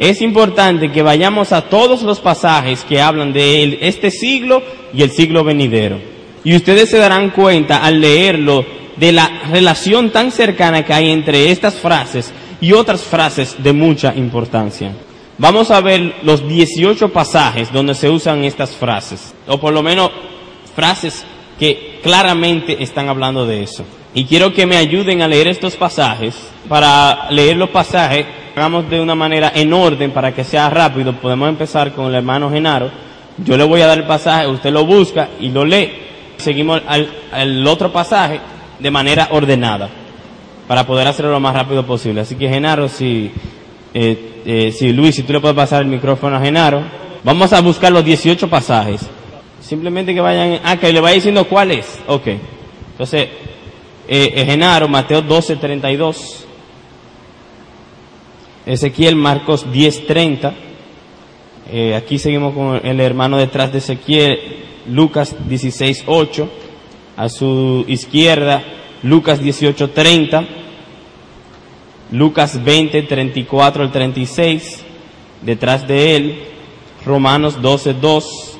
es 0.00 0.20
importante 0.20 0.90
que 0.90 1.00
vayamos 1.00 1.52
a 1.52 1.62
todos 1.68 2.02
los 2.02 2.18
pasajes 2.18 2.82
que 2.82 3.00
hablan 3.00 3.32
de 3.32 3.78
este 3.82 4.10
siglo 4.10 4.60
y 4.92 5.04
el 5.04 5.12
siglo 5.12 5.44
venidero. 5.44 6.00
Y 6.42 6.56
ustedes 6.56 6.90
se 6.90 6.98
darán 6.98 7.30
cuenta 7.30 7.84
al 7.84 8.00
leerlo 8.00 8.66
de 8.96 9.12
la 9.12 9.42
relación 9.52 10.10
tan 10.10 10.32
cercana 10.32 10.84
que 10.84 10.92
hay 10.92 11.12
entre 11.12 11.52
estas 11.52 11.74
frases 11.74 12.32
y 12.60 12.72
otras 12.72 13.02
frases 13.02 13.62
de 13.62 13.72
mucha 13.72 14.12
importancia. 14.12 14.90
Vamos 15.38 15.70
a 15.70 15.80
ver 15.80 16.16
los 16.24 16.48
18 16.48 17.12
pasajes 17.12 17.72
donde 17.72 17.94
se 17.94 18.10
usan 18.10 18.42
estas 18.42 18.72
frases, 18.72 19.32
o 19.46 19.60
por 19.60 19.72
lo 19.72 19.84
menos 19.84 20.10
frases 20.74 21.24
que 21.56 22.00
claramente 22.02 22.82
están 22.82 23.08
hablando 23.08 23.46
de 23.46 23.62
eso. 23.62 23.84
Y 24.14 24.24
quiero 24.24 24.52
que 24.52 24.66
me 24.66 24.76
ayuden 24.76 25.22
a 25.22 25.28
leer 25.28 25.48
estos 25.48 25.76
pasajes. 25.76 26.34
Para 26.68 27.30
leer 27.30 27.56
los 27.56 27.70
pasajes, 27.70 28.26
hagamos 28.54 28.88
de 28.90 29.00
una 29.00 29.14
manera 29.14 29.52
en 29.54 29.72
orden 29.72 30.10
para 30.10 30.34
que 30.34 30.44
sea 30.44 30.68
rápido. 30.68 31.14
Podemos 31.14 31.48
empezar 31.48 31.92
con 31.92 32.06
el 32.06 32.14
hermano 32.16 32.50
Genaro. 32.50 32.90
Yo 33.38 33.56
le 33.56 33.64
voy 33.64 33.80
a 33.80 33.86
dar 33.86 33.98
el 33.98 34.04
pasaje, 34.04 34.46
usted 34.46 34.70
lo 34.70 34.84
busca 34.84 35.30
y 35.40 35.48
lo 35.48 35.64
lee. 35.64 35.90
Seguimos 36.36 36.82
al, 36.86 37.66
otro 37.66 37.90
pasaje 37.92 38.40
de 38.78 38.90
manera 38.90 39.28
ordenada 39.30 39.88
para 40.68 40.86
poder 40.86 41.06
hacerlo 41.06 41.32
lo 41.32 41.40
más 41.40 41.54
rápido 41.54 41.86
posible. 41.86 42.20
Así 42.20 42.34
que 42.34 42.48
Genaro, 42.48 42.88
si, 42.88 43.30
eh, 43.94 44.42
eh, 44.44 44.72
si 44.72 44.92
Luis, 44.92 45.14
si 45.14 45.22
tú 45.22 45.32
le 45.32 45.40
puedes 45.40 45.56
pasar 45.56 45.82
el 45.82 45.88
micrófono 45.88 46.36
a 46.36 46.40
Genaro, 46.40 46.82
vamos 47.24 47.52
a 47.52 47.60
buscar 47.60 47.90
los 47.92 48.04
18 48.04 48.48
pasajes. 48.48 49.08
Simplemente 49.60 50.12
que 50.12 50.20
vayan, 50.20 50.60
ah, 50.64 50.76
que 50.76 50.92
le 50.92 51.00
vaya 51.00 51.14
diciendo 51.14 51.44
cuál 51.44 51.70
es. 51.70 52.00
Ok. 52.06 52.26
Entonces, 52.92 53.28
eh, 54.08 54.44
Genaro, 54.46 54.88
Mateo 54.88 55.22
12, 55.22 55.56
32. 55.56 56.46
Ezequiel, 58.66 59.16
Marcos 59.16 59.70
10, 59.72 60.06
30. 60.06 60.54
Eh, 61.70 61.94
aquí 61.94 62.18
seguimos 62.18 62.54
con 62.54 62.80
el 62.84 63.00
hermano 63.00 63.38
detrás 63.38 63.72
de 63.72 63.78
Ezequiel, 63.78 64.38
Lucas 64.88 65.36
16, 65.48 66.04
8. 66.06 66.48
A 67.16 67.28
su 67.28 67.84
izquierda, 67.88 68.62
Lucas 69.02 69.40
18, 69.40 69.90
30. 69.90 70.44
Lucas 72.10 72.62
20, 72.62 73.02
34 73.02 73.82
al 73.84 73.92
36. 73.92 74.84
Detrás 75.42 75.86
de 75.86 76.16
él, 76.16 76.38
Romanos 77.04 77.60
12, 77.62 77.94
2. 77.94 78.58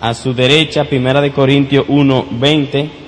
A 0.00 0.14
su 0.14 0.32
derecha, 0.32 0.84
Primera 0.84 1.20
de 1.20 1.30
Corintios 1.30 1.84
1, 1.88 2.26
20 2.30 2.99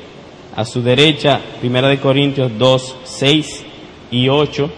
a 0.54 0.64
su 0.64 0.82
derecha, 0.82 1.40
Primera 1.60 1.88
de 1.88 1.98
Corintios 1.98 2.52
2, 2.58 2.96
6 3.04 3.64
y 4.10 4.28
8. 4.28 4.70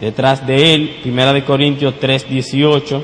Detrás 0.00 0.46
de 0.46 0.74
él, 0.74 0.98
Primera 1.02 1.32
de 1.32 1.44
Corintios 1.44 1.94
3, 1.98 2.28
18. 2.28 3.02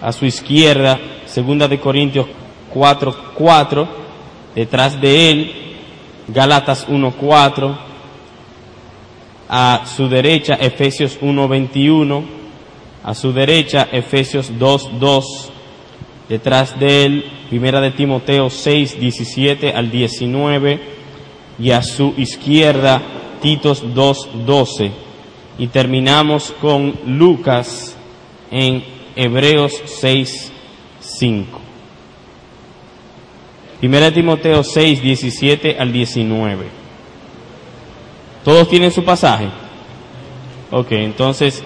A 0.00 0.12
su 0.12 0.24
izquierda, 0.24 0.98
Segunda 1.26 1.68
de 1.68 1.78
Corintios 1.78 2.26
4, 2.70 3.14
4. 3.34 3.88
Detrás 4.54 5.00
de 5.00 5.30
él, 5.30 5.52
Gálatas 6.28 6.86
1, 6.88 7.12
4. 7.12 7.78
A 9.48 9.84
su 9.84 10.08
derecha, 10.08 10.54
Efesios 10.54 11.18
1, 11.20 11.48
21. 11.48 12.24
A 13.04 13.14
su 13.14 13.32
derecha, 13.34 13.88
Efesios 13.92 14.58
2, 14.58 14.98
2. 14.98 15.50
Detrás 16.30 16.78
de 16.80 17.04
él, 17.04 17.24
Primera 17.50 17.82
de 17.82 17.90
Timoteo 17.90 18.48
6, 18.48 18.98
17 18.98 19.74
al 19.74 19.90
19 19.90 20.93
y 21.58 21.70
a 21.70 21.82
su 21.82 22.14
izquierda 22.16 23.02
Titos 23.40 23.84
2.12. 23.84 24.90
Y 25.58 25.66
terminamos 25.68 26.52
con 26.60 26.94
Lucas 27.06 27.94
en 28.50 28.82
Hebreos 29.14 29.72
6.5. 30.02 31.44
Primera 33.80 34.10
Timoteo 34.10 34.64
6, 34.64 35.02
17 35.02 35.76
al 35.78 35.92
19. 35.92 36.64
¿Todos 38.42 38.68
tienen 38.68 38.90
su 38.90 39.04
pasaje? 39.04 39.48
Ok, 40.70 40.92
entonces... 40.92 41.62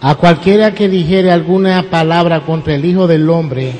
A 0.00 0.16
cualquiera 0.16 0.74
que 0.74 0.88
dijere 0.88 1.30
alguna 1.30 1.82
palabra 1.90 2.40
contra 2.40 2.74
el 2.74 2.84
Hijo 2.84 3.06
del 3.06 3.28
Hombre, 3.30 3.72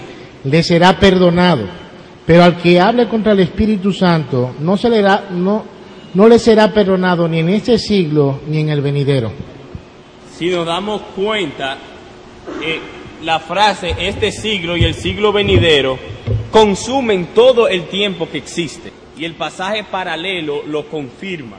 le 0.44 0.62
será 0.62 0.98
perdonado 0.98 1.84
pero 2.26 2.43
al 2.43 2.57
que 2.57 2.81
hable 2.81 3.09
contra 3.09 3.33
el 3.33 3.40
Espíritu 3.40 3.93
Santo, 3.93 4.54
no, 4.61 4.76
se 4.76 4.88
le, 4.88 5.02
no, 5.02 5.64
no 6.14 6.28
le 6.28 6.38
será 6.38 6.73
perdonado 6.73 7.28
ni 7.28 7.40
en 7.40 7.50
este 7.50 7.78
siglo 7.78 8.40
ni 8.49 8.61
en 8.61 8.71
el 8.71 8.81
venidero. 8.81 9.33
Si 10.37 10.49
nos 10.49 10.66
damos 10.66 11.02
cuenta, 11.14 11.76
eh, 12.62 12.81
la 13.23 13.40
frase 13.40 13.95
este 13.99 14.33
siglo 14.33 14.76
y 14.76 14.85
el 14.85 14.95
siglo 14.95 15.33
venidero 15.33 15.99
consumen 16.50 17.28
todo 17.35 17.69
el 17.69 17.88
tiempo 17.88 18.28
que 18.28 18.38
existe. 18.38 18.93
Y 19.16 19.25
el 19.25 19.35
pasaje 19.35 19.85
paralelo 19.85 20.62
lo 20.66 20.88
confirma. 20.88 21.57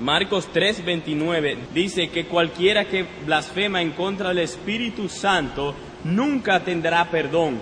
Marcos 0.00 0.48
3:29 0.52 1.56
dice 1.74 2.08
que 2.08 2.26
cualquiera 2.26 2.84
que 2.84 3.04
blasfema 3.26 3.82
en 3.82 3.90
contra 3.90 4.28
del 4.28 4.38
Espíritu 4.38 5.08
Santo 5.08 5.74
nunca 6.04 6.60
tendrá 6.60 7.04
perdón, 7.10 7.58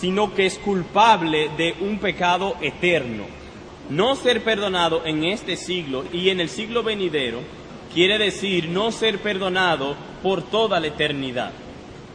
sino 0.00 0.34
que 0.34 0.46
es 0.46 0.58
culpable 0.58 1.50
de 1.56 1.74
un 1.80 1.98
pecado 1.98 2.56
eterno. 2.60 3.24
No 3.90 4.14
ser 4.16 4.44
perdonado 4.44 5.04
en 5.04 5.24
este 5.24 5.56
siglo 5.56 6.04
y 6.12 6.28
en 6.28 6.40
el 6.40 6.48
siglo 6.48 6.82
venidero 6.82 7.40
quiere 7.92 8.18
decir 8.18 8.68
no 8.68 8.92
ser 8.92 9.18
perdonado 9.18 9.96
por 10.22 10.42
toda 10.42 10.78
la 10.78 10.88
eternidad 10.88 11.52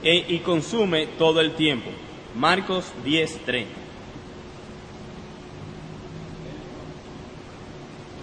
e, 0.03 0.25
y 0.29 0.39
consume 0.39 1.07
todo 1.17 1.41
el 1.41 1.53
tiempo. 1.53 1.89
Marcos 2.35 2.85
10:30. 3.05 3.65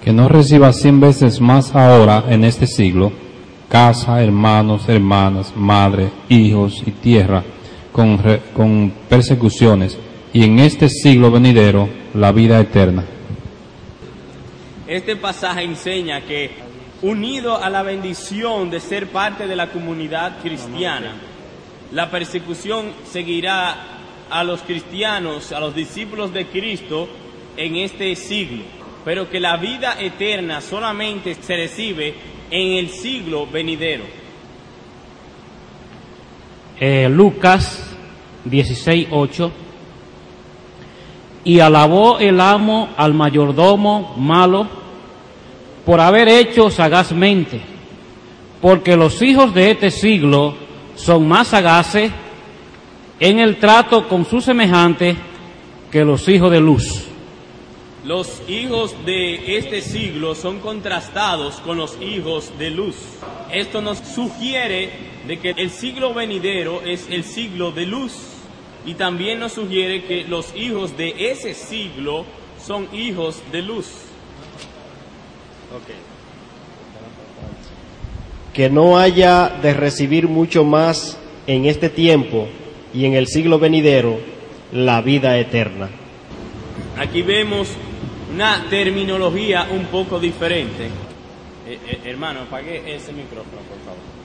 Que 0.03 0.13
no 0.13 0.29
reciba 0.29 0.73
cien 0.73 1.01
veces 1.01 1.41
más 1.41 1.75
ahora 1.75 2.25
en 2.29 2.45
este 2.45 2.67
siglo 2.67 3.13
casa, 3.69 4.21
hermanos, 4.23 4.89
hermanas, 4.89 5.53
madre, 5.55 6.11
hijos 6.29 6.83
y 6.85 6.91
tierra 6.91 7.45
con, 7.93 8.19
con 8.55 8.93
persecuciones 9.09 9.99
y 10.33 10.45
en 10.45 10.59
este 10.59 10.89
siglo 10.89 11.31
venidero 11.31 11.89
la 12.15 12.33
vida 12.33 12.61
eterna. 12.61 13.05
Este 14.87 15.17
pasaje 15.17 15.63
enseña 15.63 16.21
que 16.23 16.51
unido 17.03 17.63
a 17.63 17.71
la 17.71 17.83
bendición 17.83 18.71
de 18.71 18.81
ser 18.81 19.07
parte 19.09 19.47
de 19.47 19.57
la 19.57 19.69
comunidad 19.69 20.39
cristiana. 20.43 21.15
La 21.93 22.11
persecución 22.11 22.93
seguirá 23.05 23.77
a 24.29 24.45
los 24.45 24.63
cristianos, 24.63 25.53
a 25.53 25.61
los 25.61 25.75
discípulos 25.75 26.33
de 26.33 26.47
Cristo 26.47 27.09
en 27.57 27.77
este 27.77 28.15
siglo, 28.17 28.63
pero 29.05 29.29
que 29.29 29.41
la 29.41 29.57
vida 29.57 29.97
eterna 30.01 30.61
solamente 30.61 31.35
se 31.35 31.57
recibe 31.57 32.15
en 32.51 32.79
el 32.79 32.91
siglo 32.91 33.47
venidero. 33.47 34.05
Eh, 36.83 37.11
Lucas 37.11 37.95
16:8 38.47 39.51
y 41.45 41.61
alabó 41.61 42.19
el 42.19 42.41
amo 42.41 42.89
al 42.97 43.13
mayordomo 43.13 44.15
malo 44.17 44.67
por 45.85 46.01
haber 46.01 46.29
hecho 46.29 46.71
sagazmente, 46.71 47.61
porque 48.63 48.97
los 48.97 49.21
hijos 49.21 49.53
de 49.53 49.73
este 49.73 49.91
siglo 49.91 50.55
son 50.97 51.29
más 51.29 51.49
sagaces 51.49 52.13
en 53.19 53.39
el 53.41 53.59
trato 53.59 54.09
con 54.09 54.25
sus 54.25 54.45
semejantes 54.45 55.17
que 55.93 56.03
los 56.03 56.27
hijos 56.29 56.51
de 56.51 56.61
luz. 56.61 57.10
Los 58.05 58.43
hijos 58.49 58.95
de 59.05 59.59
este 59.59 59.83
siglo 59.83 60.35
son 60.35 60.61
contrastados 60.61 61.57
con 61.57 61.77
los 61.77 62.01
hijos 62.01 62.51
de 62.59 62.71
luz. 62.71 62.97
Esto 63.53 63.83
nos 63.83 63.99
sugiere 63.99 64.91
de 65.27 65.39
que 65.39 65.51
el 65.51 65.71
siglo 65.71 66.15
venidero 66.15 66.81
es 66.81 67.07
el 67.11 67.25
siglo 67.25 67.73
de 67.73 67.85
luz 67.85 68.13
y 68.87 68.95
también 68.95 69.39
nos 69.39 69.53
sugiere 69.53 70.05
que 70.05 70.25
los 70.25 70.57
hijos 70.57 70.97
de 70.97 71.31
ese 71.31 71.53
siglo 71.53 72.25
son 72.65 72.89
hijos 72.95 73.43
de 73.53 73.61
luz. 73.61 73.87
Que 78.55 78.71
no 78.71 78.99
haya 78.99 79.59
de 79.63 79.75
recibir 79.75 80.27
mucho 80.27 80.65
más 80.65 81.19
en 81.47 81.67
este 81.67 81.91
tiempo 81.91 82.49
y 82.95 83.05
en 83.05 83.13
el 83.13 83.27
siglo 83.27 83.59
venidero 83.59 84.19
la 84.73 85.03
vida 85.03 85.39
eterna. 85.39 85.91
Aquí 86.97 87.23
vemos 87.23 87.69
una 88.33 88.67
terminología 88.69 89.69
un 89.71 89.87
poco 89.87 90.19
diferente. 90.19 90.87
Eh, 91.67 91.79
eh, 91.87 92.01
hermano, 92.05 92.41
apague 92.41 92.83
ese 92.95 93.13
micrófono, 93.13 93.63
por 93.69 93.79
favor. 93.85 94.21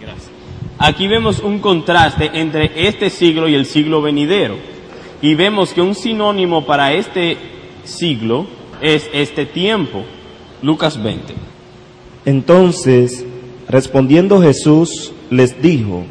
Gracias. 0.00 0.30
Aquí 0.78 1.08
vemos 1.08 1.38
un 1.38 1.58
contraste 1.58 2.30
entre 2.34 2.86
este 2.86 3.08
siglo 3.08 3.48
y 3.48 3.54
el 3.54 3.64
siglo 3.64 4.02
venidero. 4.02 4.56
Y 5.22 5.34
vemos 5.34 5.72
que 5.72 5.80
un 5.80 5.94
sinónimo 5.94 6.66
para 6.66 6.92
este 6.92 7.38
siglo 7.84 8.46
es 8.80 9.08
este 9.12 9.46
tiempo. 9.46 10.04
Lucas 10.62 11.02
20. 11.02 11.34
Entonces, 12.26 13.24
respondiendo 13.68 14.42
Jesús, 14.42 15.12
les 15.30 15.60
dijo, 15.62 16.04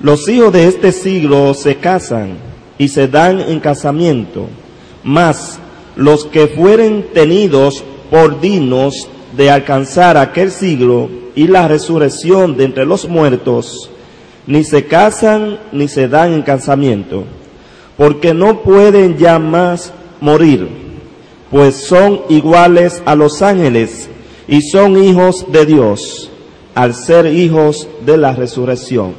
los 0.00 0.28
hijos 0.28 0.52
de 0.52 0.66
este 0.66 0.92
siglo 0.92 1.54
se 1.54 1.76
casan 1.76 2.38
y 2.78 2.88
se 2.88 3.08
dan 3.08 3.40
en 3.40 3.60
casamiento, 3.60 4.48
mas 5.04 5.60
los 5.96 6.24
que 6.24 6.48
fueren 6.48 7.06
tenidos 7.12 7.84
por 8.10 8.40
dignos 8.40 9.08
de 9.36 9.50
alcanzar 9.50 10.16
aquel 10.16 10.50
siglo 10.50 11.08
y 11.34 11.46
la 11.46 11.68
resurrección 11.68 12.56
de 12.56 12.64
entre 12.64 12.86
los 12.86 13.08
muertos, 13.08 13.90
ni 14.46 14.64
se 14.64 14.86
casan 14.86 15.58
ni 15.72 15.88
se 15.88 16.08
dan 16.08 16.32
en 16.32 16.42
casamiento, 16.42 17.24
porque 17.96 18.34
no 18.34 18.62
pueden 18.62 19.18
ya 19.18 19.38
más 19.38 19.92
morir, 20.20 20.68
pues 21.50 21.76
son 21.76 22.22
iguales 22.28 23.02
a 23.04 23.14
los 23.14 23.42
ángeles 23.42 24.08
y 24.48 24.62
son 24.62 25.02
hijos 25.02 25.46
de 25.50 25.66
Dios, 25.66 26.30
al 26.74 26.94
ser 26.94 27.26
hijos 27.26 27.88
de 28.04 28.16
la 28.16 28.34
resurrección. 28.34 29.14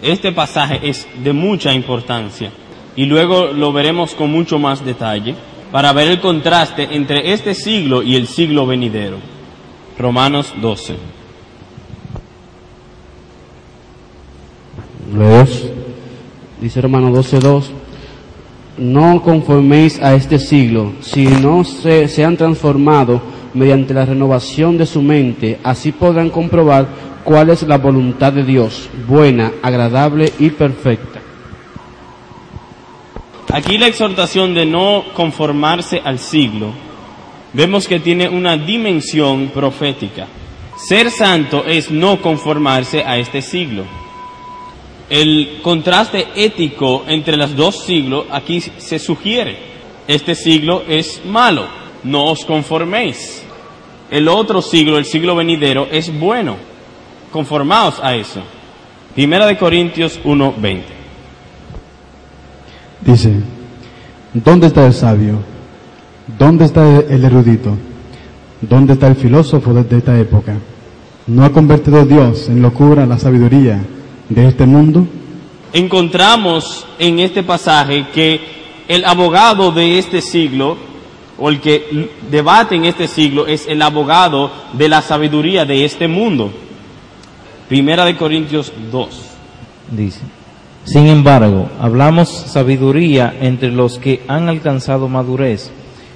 Este 0.00 0.32
pasaje 0.32 0.80
es 0.82 1.06
de 1.22 1.32
mucha 1.32 1.72
importancia 1.72 2.52
y 2.98 3.06
luego 3.06 3.52
lo 3.52 3.72
veremos 3.72 4.16
con 4.16 4.32
mucho 4.32 4.58
más 4.58 4.84
detalle 4.84 5.36
para 5.70 5.92
ver 5.92 6.08
el 6.08 6.20
contraste 6.20 6.96
entre 6.96 7.32
este 7.32 7.54
siglo 7.54 8.02
y 8.02 8.16
el 8.16 8.26
siglo 8.26 8.66
venidero. 8.66 9.18
Romanos 9.96 10.52
12. 10.60 10.96
Leos, 15.16 15.70
dice 16.60 16.80
hermano 16.80 17.12
12.2, 17.12 17.66
no 18.78 19.22
conforméis 19.22 20.02
a 20.02 20.16
este 20.16 20.40
siglo, 20.40 20.94
sino 21.00 21.62
se 21.62 22.24
han 22.24 22.36
transformado 22.36 23.22
mediante 23.54 23.94
la 23.94 24.06
renovación 24.06 24.76
de 24.76 24.86
su 24.86 25.02
mente, 25.02 25.60
así 25.62 25.92
podrán 25.92 26.30
comprobar 26.30 26.88
cuál 27.22 27.50
es 27.50 27.62
la 27.62 27.78
voluntad 27.78 28.32
de 28.32 28.42
Dios, 28.42 28.90
buena, 29.06 29.52
agradable 29.62 30.32
y 30.40 30.50
perfecta. 30.50 31.17
Aquí 33.50 33.78
la 33.78 33.86
exhortación 33.86 34.52
de 34.52 34.66
no 34.66 35.04
conformarse 35.14 36.02
al 36.04 36.18
siglo, 36.18 36.72
vemos 37.54 37.88
que 37.88 37.98
tiene 37.98 38.28
una 38.28 38.58
dimensión 38.58 39.48
profética. 39.48 40.26
Ser 40.76 41.10
santo 41.10 41.64
es 41.64 41.90
no 41.90 42.20
conformarse 42.20 43.02
a 43.02 43.16
este 43.16 43.40
siglo. 43.40 43.84
El 45.08 45.60
contraste 45.62 46.26
ético 46.36 47.04
entre 47.08 47.38
los 47.38 47.56
dos 47.56 47.84
siglos 47.84 48.26
aquí 48.30 48.60
se 48.60 48.98
sugiere. 48.98 49.56
Este 50.06 50.34
siglo 50.34 50.84
es 50.86 51.22
malo, 51.24 51.66
no 52.04 52.26
os 52.26 52.44
conforméis. 52.44 53.44
El 54.10 54.28
otro 54.28 54.60
siglo, 54.60 54.98
el 54.98 55.06
siglo 55.06 55.34
venidero, 55.34 55.88
es 55.90 56.16
bueno. 56.18 56.56
Conformaos 57.32 57.98
a 58.02 58.14
eso. 58.14 58.42
Primera 59.14 59.46
de 59.46 59.56
Corintios 59.56 60.20
1:20. 60.22 60.97
Dice, 63.00 63.32
¿dónde 64.34 64.66
está 64.66 64.86
el 64.86 64.92
sabio? 64.92 65.38
¿Dónde 66.38 66.64
está 66.64 66.84
el 66.98 67.24
erudito? 67.24 67.76
¿Dónde 68.60 68.94
está 68.94 69.06
el 69.06 69.16
filósofo 69.16 69.72
de 69.72 69.96
esta 69.96 70.18
época? 70.18 70.56
¿No 71.26 71.44
ha 71.44 71.50
convertido 71.50 72.04
Dios 72.04 72.48
en 72.48 72.60
locura 72.60 73.06
la 73.06 73.18
sabiduría 73.18 73.80
de 74.28 74.48
este 74.48 74.66
mundo? 74.66 75.06
Encontramos 75.72 76.86
en 76.98 77.20
este 77.20 77.42
pasaje 77.42 78.06
que 78.12 78.40
el 78.88 79.04
abogado 79.04 79.70
de 79.70 79.98
este 79.98 80.20
siglo, 80.20 80.76
o 81.38 81.50
el 81.50 81.60
que 81.60 82.10
debate 82.30 82.74
en 82.74 82.86
este 82.86 83.06
siglo, 83.06 83.46
es 83.46 83.68
el 83.68 83.80
abogado 83.82 84.50
de 84.72 84.88
la 84.88 85.02
sabiduría 85.02 85.64
de 85.64 85.84
este 85.84 86.08
mundo. 86.08 86.50
Primera 87.68 88.04
de 88.04 88.16
Corintios 88.16 88.72
2. 88.90 89.08
Dice, 89.92 90.20
sin 90.88 91.06
embargo, 91.06 91.68
hablamos 91.78 92.30
sabiduría 92.30 93.36
entre 93.40 93.70
los 93.70 93.98
que 93.98 94.22
han 94.26 94.48
alcanzado 94.48 95.06
madurez, 95.06 95.70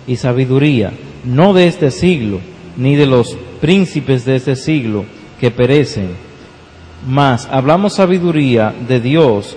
y 0.07 0.17
sabiduría 0.17 0.93
no 1.25 1.53
de 1.53 1.67
este 1.67 1.91
siglo, 1.91 2.41
ni 2.79 2.97
de 2.97 3.05
los 3.05 3.37
príncipes 3.61 4.25
de 4.25 4.37
este 4.37 4.57
siglo 4.57 5.05
que 5.39 5.51
perecen, 5.51 6.11
mas 7.07 7.47
hablamos 7.51 7.95
sabiduría 7.95 8.75
de 8.89 8.99
Dios 9.01 9.57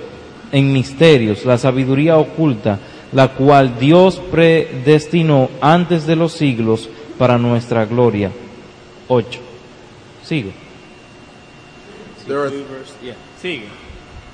en 0.51 0.73
misterios, 0.73 1.45
la 1.45 1.57
sabiduría 1.57 2.17
oculta, 2.17 2.79
la 3.13 3.29
cual 3.29 3.79
Dios 3.79 4.21
predestinó 4.31 5.49
antes 5.61 6.05
de 6.05 6.17
los 6.17 6.33
siglos 6.33 6.89
para 7.17 7.37
nuestra 7.37 7.85
gloria. 7.85 8.31
8. 9.07 9.39
Sigo. 10.23 10.51
Sigue. 13.41 13.84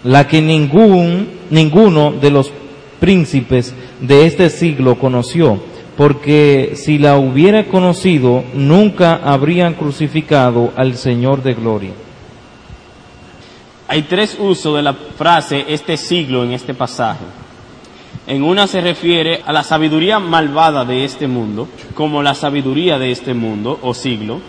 La 0.04 0.28
que 0.28 0.42
ningún, 0.42 1.30
ninguno 1.50 2.12
de 2.12 2.32
los 2.32 2.52
príncipes 3.00 3.74
de 4.00 4.26
este 4.26 4.50
siglo 4.50 4.98
conoció, 4.98 5.60
porque 5.98 6.74
si 6.76 6.98
la 6.98 7.18
hubiera 7.18 7.66
conocido, 7.66 8.44
nunca 8.54 9.20
habrían 9.24 9.74
crucificado 9.74 10.72
al 10.76 10.96
Señor 10.96 11.44
de 11.44 11.54
gloria. 11.54 11.92
Hay 13.88 14.04
tres 14.04 14.38
usos 14.40 14.76
de 14.76 14.82
la 14.82 14.94
frase 14.94 15.66
este 15.68 15.98
siglo 15.98 16.44
en 16.44 16.54
este 16.54 16.74
pasaje. 16.74 17.26
En 18.26 18.44
una 18.44 18.66
se 18.68 18.80
refiere 18.80 19.42
a 19.46 19.52
la 19.52 19.64
sabiduría 19.64 20.18
malvada 20.18 20.86
de 20.86 21.04
este 21.04 21.28
mundo, 21.28 21.68
como 21.94 22.24
la 22.24 22.34
sabiduría 22.34 22.98
de 22.98 23.12
este 23.12 23.34
mundo 23.34 23.80
o 23.82 23.94
siglo, 23.94 24.40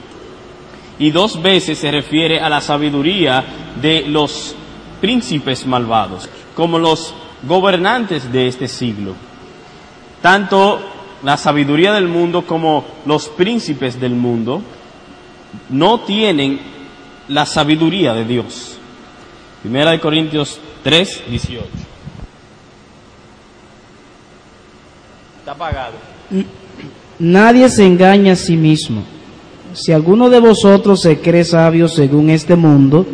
y 0.99 1.11
dos 1.11 1.43
veces 1.43 1.79
se 1.79 1.91
refiere 1.91 2.39
a 2.39 2.49
la 2.49 2.61
sabiduría 2.61 3.45
de 3.81 4.05
los 4.07 4.55
príncipes 5.03 5.67
malvados, 5.67 6.29
como 6.55 6.79
los 6.79 7.13
gobernantes 7.43 8.33
de 8.33 8.47
este 8.47 8.69
siglo. 8.69 9.15
Tanto 10.23 10.81
la 11.25 11.37
sabiduría 11.37 11.93
del 11.93 12.07
mundo 12.07 12.47
como 12.47 12.85
los 13.05 13.29
príncipes 13.29 14.01
del 14.01 14.15
mundo 14.15 14.63
no 15.71 16.01
tienen 16.01 16.61
la 17.27 17.45
sabiduría 17.45 18.15
de 18.15 18.25
Dios. 18.25 18.79
Primera 19.61 19.91
de 19.91 19.99
Corintios 19.99 20.61
3, 20.85 21.25
18. 21.29 21.67
Está 25.41 25.53
apagado. 25.53 25.95
Nadie 27.19 27.69
se 27.69 27.85
engaña 27.85 28.35
a 28.35 28.37
sí 28.37 28.57
mismo. 28.57 29.03
Si 29.75 29.91
alguno 29.91 30.31
de 30.31 30.39
vosotros 30.39 31.03
se 31.03 31.21
cree 31.21 31.45
sabio 31.45 31.89
según 31.89 32.31
este 32.31 32.55
mundo, 32.55 33.05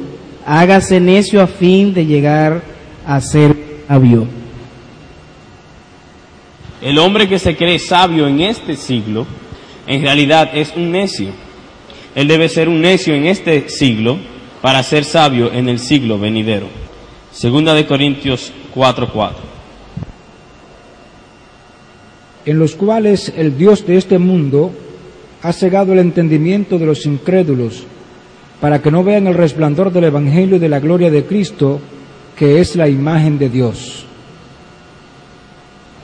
hágase 0.48 0.98
necio 0.98 1.42
a 1.42 1.46
fin 1.46 1.92
de 1.92 2.06
llegar 2.06 2.62
a 3.06 3.20
ser 3.20 3.54
sabio. 3.86 4.26
El 6.80 6.98
hombre 6.98 7.28
que 7.28 7.38
se 7.38 7.56
cree 7.56 7.78
sabio 7.78 8.26
en 8.26 8.40
este 8.40 8.76
siglo, 8.76 9.26
en 9.86 10.02
realidad 10.02 10.50
es 10.54 10.72
un 10.74 10.90
necio. 10.90 11.30
Él 12.14 12.28
debe 12.28 12.48
ser 12.48 12.68
un 12.68 12.80
necio 12.80 13.14
en 13.14 13.26
este 13.26 13.68
siglo 13.68 14.18
para 14.62 14.82
ser 14.82 15.04
sabio 15.04 15.52
en 15.52 15.68
el 15.68 15.78
siglo 15.78 16.18
venidero. 16.18 16.66
Segunda 17.30 17.74
de 17.74 17.86
Corintios 17.86 18.52
4:4. 18.74 19.48
en 22.48 22.58
los 22.58 22.76
cuales 22.76 23.30
el 23.36 23.58
Dios 23.58 23.86
de 23.86 23.98
este 23.98 24.18
mundo 24.18 24.72
ha 25.42 25.52
cegado 25.52 25.92
el 25.92 25.98
entendimiento 25.98 26.78
de 26.78 26.86
los 26.86 27.04
incrédulos, 27.04 27.84
para 28.60 28.82
que 28.82 28.90
no 28.90 29.04
vean 29.04 29.26
el 29.26 29.34
resplandor 29.34 29.92
del 29.92 30.04
Evangelio 30.04 30.58
de 30.58 30.68
la 30.68 30.80
gloria 30.80 31.10
de 31.10 31.24
Cristo, 31.24 31.80
que 32.36 32.60
es 32.60 32.76
la 32.76 32.88
imagen 32.88 33.38
de 33.38 33.48
Dios. 33.48 34.04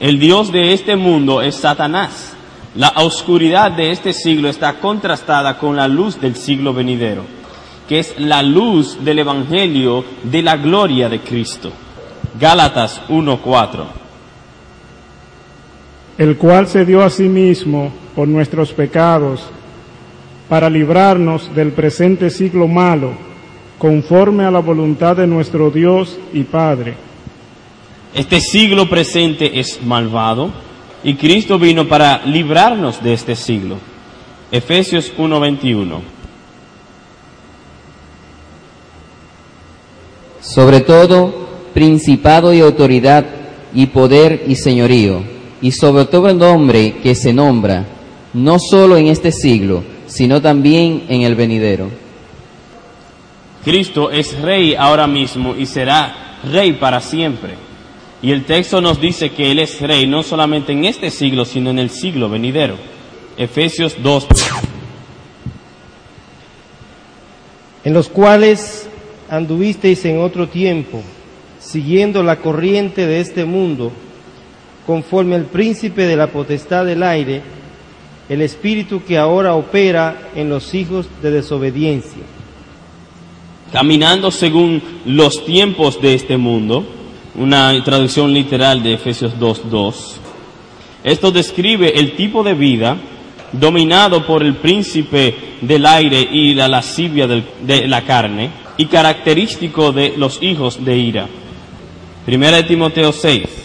El 0.01 0.19
Dios 0.19 0.53
de 0.53 0.73
este 0.73 0.97
mundo 0.97 1.41
es 1.43 1.57
Satanás. 1.57 2.33
La 2.77 2.93
oscuridad 2.97 3.71
de 3.73 3.93
este 3.93 4.13
siglo 4.13 4.49
está 4.49 4.81
contrastada 4.81 5.59
con 5.59 5.77
la 5.77 5.87
luz 5.87 6.21
del 6.21 6.35
siglo 6.35 6.75
venidero, 6.75 7.25
que 7.89 8.01
es 8.01 8.15
la 8.19 8.43
luz 8.43 9.05
del 9.05 9.21
Evangelio 9.21 10.05
de 10.25 10.43
la 10.43 10.57
gloria 10.57 11.09
de 11.09 11.21
Cristo. 11.21 11.71
Gálatas 12.39 13.01
1:4. 13.09 14.05
el 16.17 16.37
cual 16.37 16.69
se 16.69 16.85
dio 16.85 17.03
a 17.03 17.11
sí 17.11 17.29
mismo 17.29 17.93
por 18.15 18.29
nuestros 18.29 18.73
pecados, 18.73 19.43
para 20.49 20.69
librarnos 20.71 21.55
del 21.55 21.73
presente 21.73 22.31
siglo 22.31 22.69
malo, 22.69 23.13
conforme 23.79 24.45
a 24.45 24.51
la 24.51 24.61
voluntad 24.61 25.17
de 25.17 25.27
nuestro 25.27 25.71
Dios 25.71 26.19
y 26.33 26.43
Padre. 26.45 26.95
Este 28.15 28.41
siglo 28.41 28.89
presente 28.89 29.59
es 29.59 29.83
malvado 29.83 30.51
y 31.03 31.15
Cristo 31.15 31.59
vino 31.59 31.89
para 31.89 32.25
librarnos 32.25 33.03
de 33.03 33.13
este 33.13 33.35
siglo. 33.35 33.77
Efesios 34.51 35.13
1:21. 35.17 36.15
sobre 40.45 40.81
todo 40.81 41.35
principado 41.73 42.53
y 42.53 42.61
autoridad 42.61 43.25
y 43.73 43.87
poder 43.87 44.45
y 44.47 44.55
señorío, 44.55 45.23
y 45.61 45.73
sobre 45.73 46.05
todo 46.05 46.29
el 46.29 46.39
nombre 46.39 46.97
que 47.03 47.15
se 47.15 47.33
nombra, 47.33 47.87
no 48.33 48.59
solo 48.59 48.97
en 48.97 49.09
este 49.09 49.33
siglo, 49.33 49.83
sino 50.07 50.41
también 50.41 51.05
en 51.09 51.23
el 51.23 51.35
venidero. 51.35 51.91
Cristo 53.65 54.11
es 54.11 54.41
rey 54.41 54.75
ahora 54.75 55.07
mismo 55.07 55.55
y 55.57 55.67
será 55.67 56.39
rey 56.51 56.75
para 56.75 57.01
siempre. 57.01 57.55
Y 58.23 58.31
el 58.31 58.45
texto 58.45 58.81
nos 58.81 59.01
dice 59.01 59.31
que 59.31 59.51
Él 59.51 59.59
es 59.59 59.81
rey 59.81 60.07
no 60.07 60.23
solamente 60.23 60.73
en 60.73 60.85
este 60.85 61.11
siglo, 61.11 61.45
sino 61.45 61.71
en 61.71 61.79
el 61.79 61.91
siglo 61.91 62.29
venidero. 62.29 62.77
Efesios 63.37 63.97
2. 64.03 64.29
en 67.85 67.93
los 67.93 68.09
cuales 68.09 68.89
anduvisteis 69.29 70.05
en 70.07 70.19
otro 70.19 70.49
tiempo, 70.49 71.03
siguiendo 71.61 72.23
la 72.23 72.37
corriente 72.37 73.07
de 73.07 73.21
este 73.21 73.45
mundo, 73.45 73.93
conforme 74.87 75.37
al 75.37 75.45
príncipe 75.45 76.07
de 76.07 76.17
la 76.17 76.29
potestad 76.29 76.87
del 76.87 77.03
aire, 77.03 77.43
el 78.29 78.41
espíritu 78.41 79.03
que 79.05 79.19
ahora 79.19 79.55
opera 79.55 80.31
en 80.35 80.49
los 80.49 80.75
hijos 80.75 81.07
de 81.23 81.31
desobediencia. 81.31 82.23
Caminando 83.73 84.31
según 84.31 84.83
los 85.05 85.45
tiempos 85.45 86.01
de 86.01 86.15
este 86.15 86.37
mundo, 86.37 86.85
una 87.35 87.83
traducción 87.83 88.33
literal 88.33 88.83
de 88.83 88.95
Efesios 88.95 89.35
2.2. 89.39 89.95
Esto 91.03 91.31
describe 91.31 91.99
el 91.99 92.15
tipo 92.17 92.43
de 92.43 92.55
vida 92.55 92.97
dominado 93.53 94.27
por 94.27 94.43
el 94.43 94.57
príncipe 94.57 95.35
del 95.61 95.85
aire 95.87 96.21
y 96.21 96.55
la 96.55 96.69
lascivia 96.69 97.27
de 97.27 97.89
la 97.89 98.03
carne 98.03 98.51
y 98.77 98.87
característico 98.87 99.93
de 99.93 100.15
los 100.17 100.43
hijos 100.43 100.85
de 100.85 100.97
ira. 100.97 101.29
Primera 102.25 102.57
de 102.59 102.63
Timoteo 102.65 103.13
6. 103.13 103.64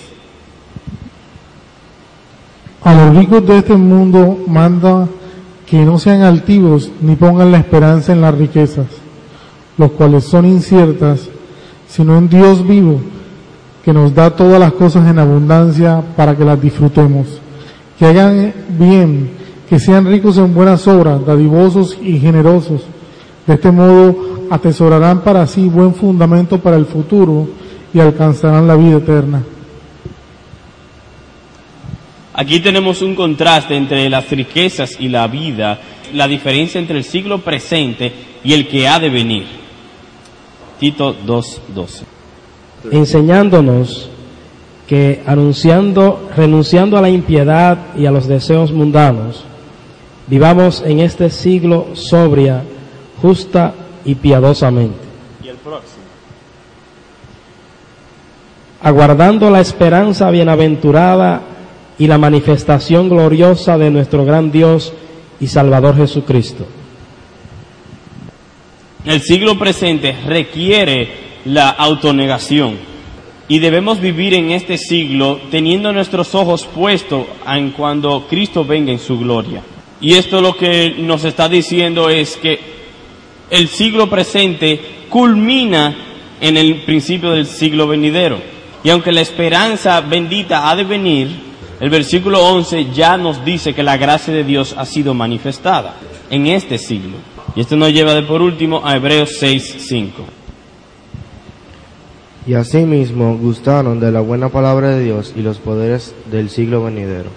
A 2.83 2.93
los 2.93 3.15
ricos 3.15 3.45
de 3.45 3.57
este 3.57 3.75
mundo 3.75 4.37
manda 4.47 5.07
que 5.65 5.83
no 5.83 5.99
sean 5.99 6.21
altivos 6.21 6.89
ni 7.01 7.15
pongan 7.15 7.51
la 7.51 7.57
esperanza 7.57 8.13
en 8.13 8.21
las 8.21 8.33
riquezas, 8.33 8.87
los 9.77 9.91
cuales 9.91 10.23
son 10.23 10.45
inciertas, 10.45 11.27
sino 11.89 12.17
en 12.17 12.29
Dios 12.29 12.65
vivo, 12.65 13.01
que 13.83 13.91
nos 13.91 14.15
da 14.15 14.29
todas 14.29 14.59
las 14.59 14.71
cosas 14.73 15.07
en 15.09 15.19
abundancia 15.19 16.01
para 16.15 16.37
que 16.37 16.45
las 16.45 16.61
disfrutemos. 16.61 17.27
Que 17.97 18.05
hagan 18.05 18.53
bien, 18.79 19.31
que 19.69 19.77
sean 19.77 20.05
ricos 20.05 20.37
en 20.37 20.53
buenas 20.53 20.87
obras, 20.87 21.25
dadivosos 21.25 21.97
y 22.01 22.17
generosos. 22.17 22.83
De 23.45 23.55
este 23.55 23.71
modo 23.71 24.15
atesorarán 24.49 25.19
para 25.19 25.45
sí 25.47 25.67
buen 25.67 25.93
fundamento 25.93 26.59
para 26.59 26.77
el 26.77 26.85
futuro 26.85 27.45
y 27.93 27.99
alcanzarán 27.99 28.67
la 28.67 28.75
vida 28.75 28.97
eterna. 28.97 29.43
Aquí 32.39 32.61
tenemos 32.61 33.01
un 33.01 33.15
contraste 33.15 33.75
entre 33.75 34.09
las 34.09 34.29
riquezas 34.29 34.95
y 34.97 35.09
la 35.09 35.27
vida, 35.27 35.77
la 36.13 36.25
diferencia 36.25 36.79
entre 36.79 36.97
el 36.97 37.03
siglo 37.03 37.39
presente 37.39 38.13
y 38.45 38.53
el 38.53 38.69
que 38.69 38.87
ha 38.87 38.97
de 38.97 39.09
venir. 39.09 39.45
Tito 40.79 41.13
2.12. 41.27 42.03
enseñándonos 42.91 44.09
que 44.87 45.21
anunciando, 45.25 46.29
renunciando 46.33 46.97
a 46.97 47.01
la 47.01 47.09
impiedad 47.09 47.77
y 47.97 48.05
a 48.05 48.11
los 48.11 48.25
deseos 48.25 48.71
mundanos, 48.71 49.43
vivamos 50.27 50.81
en 50.85 51.01
este 51.01 51.29
siglo 51.29 51.87
sobria, 51.93 52.63
justa 53.21 53.73
y 54.05 54.15
piadosamente, 54.15 54.95
Y 55.43 55.49
el 55.49 55.57
próximo. 55.57 56.03
aguardando 58.81 59.49
la 59.49 59.59
esperanza 59.59 60.31
bienaventurada 60.31 61.48
y 61.99 62.07
la 62.07 62.17
manifestación 62.17 63.09
gloriosa 63.09 63.77
de 63.77 63.91
nuestro 63.91 64.25
gran 64.25 64.51
Dios 64.51 64.93
y 65.39 65.47
Salvador 65.47 65.97
Jesucristo. 65.97 66.65
El 69.05 69.21
siglo 69.21 69.59
presente 69.59 70.15
requiere 70.25 71.09
la 71.45 71.69
autonegación 71.69 72.77
y 73.47 73.59
debemos 73.59 73.99
vivir 73.99 74.33
en 74.33 74.51
este 74.51 74.77
siglo 74.77 75.41
teniendo 75.51 75.91
nuestros 75.91 76.33
ojos 76.35 76.65
puestos 76.65 77.25
en 77.47 77.71
cuando 77.71 78.27
Cristo 78.29 78.63
venga 78.63 78.91
en 78.91 78.99
su 78.99 79.19
gloria. 79.19 79.61
Y 80.01 80.13
esto 80.13 80.41
lo 80.41 80.55
que 80.55 80.95
nos 80.99 81.25
está 81.25 81.49
diciendo 81.49 82.09
es 82.09 82.37
que 82.37 82.59
el 83.49 83.67
siglo 83.67 84.09
presente 84.09 84.79
culmina 85.09 85.95
en 86.39 86.55
el 86.55 86.83
principio 86.83 87.31
del 87.31 87.45
siglo 87.45 87.87
venidero. 87.87 88.39
Y 88.83 88.89
aunque 88.89 89.11
la 89.11 89.21
esperanza 89.21 89.99
bendita 90.01 90.69
ha 90.69 90.75
de 90.75 90.83
venir, 90.83 91.48
el 91.79 91.89
versículo 91.89 92.45
11 92.45 92.91
ya 92.91 93.17
nos 93.17 93.43
dice 93.45 93.73
que 93.73 93.83
la 93.83 93.97
gracia 93.97 94.33
de 94.33 94.43
Dios 94.43 94.75
ha 94.77 94.85
sido 94.85 95.13
manifestada 95.13 95.95
en 96.29 96.47
este 96.47 96.77
siglo. 96.77 97.17
Y 97.55 97.61
esto 97.61 97.75
nos 97.75 97.91
lleva 97.93 98.13
de 98.13 98.23
por 98.23 98.41
último 98.41 98.81
a 98.83 98.95
Hebreos 98.95 99.37
6, 99.39 99.75
5. 99.79 100.23
Y 102.47 102.53
asimismo 102.53 103.37
gustaron 103.37 103.99
de 103.99 104.11
la 104.11 104.21
buena 104.21 104.49
palabra 104.49 104.89
de 104.89 105.03
Dios 105.03 105.33
y 105.35 105.41
los 105.41 105.57
poderes 105.57 106.13
del 106.31 106.49
siglo 106.49 106.83
venidero. 106.83 107.29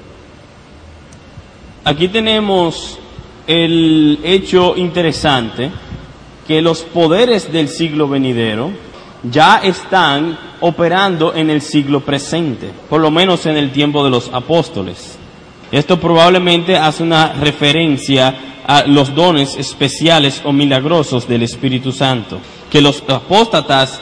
Aquí 1.85 2.09
tenemos 2.09 2.99
el 3.47 4.21
hecho 4.23 4.77
interesante 4.77 5.71
que 6.47 6.63
los 6.63 6.83
poderes 6.83 7.53
del 7.53 7.69
siglo 7.69 8.09
venidero 8.09 8.71
ya 9.31 9.59
están 9.59 10.39
operando 10.63 11.35
en 11.35 11.51
el 11.51 11.61
siglo 11.61 12.01
presente, 12.01 12.71
por 12.89 13.01
lo 13.01 13.11
menos 13.11 13.47
en 13.47 13.57
el 13.57 13.71
tiempo 13.71 14.03
de 14.03 14.11
los 14.11 14.31
apóstoles. 14.33 15.19
Esto 15.71 16.01
probablemente 16.01 16.77
hace 16.77 17.03
una 17.03 17.33
referencia 17.33 18.35
a 18.65 18.85
los 18.85 19.15
dones 19.15 19.57
especiales 19.57 20.41
o 20.45 20.53
milagrosos 20.53 21.27
del 21.27 21.43
Espíritu 21.43 21.93
Santo, 21.93 22.39
que 22.71 22.81
los 22.81 23.03
apóstatas 23.09 24.01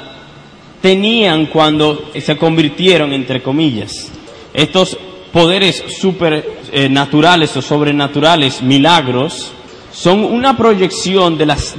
tenían 0.82 1.46
cuando 1.46 2.10
se 2.20 2.36
convirtieron, 2.36 3.12
entre 3.12 3.42
comillas. 3.42 4.10
Estos 4.52 4.98
poderes 5.32 5.82
supernaturales 5.98 7.56
o 7.56 7.62
sobrenaturales, 7.62 8.62
milagros, 8.62 9.52
son 9.92 10.24
una 10.24 10.56
proyección 10.56 11.38
de 11.38 11.46
las, 11.46 11.76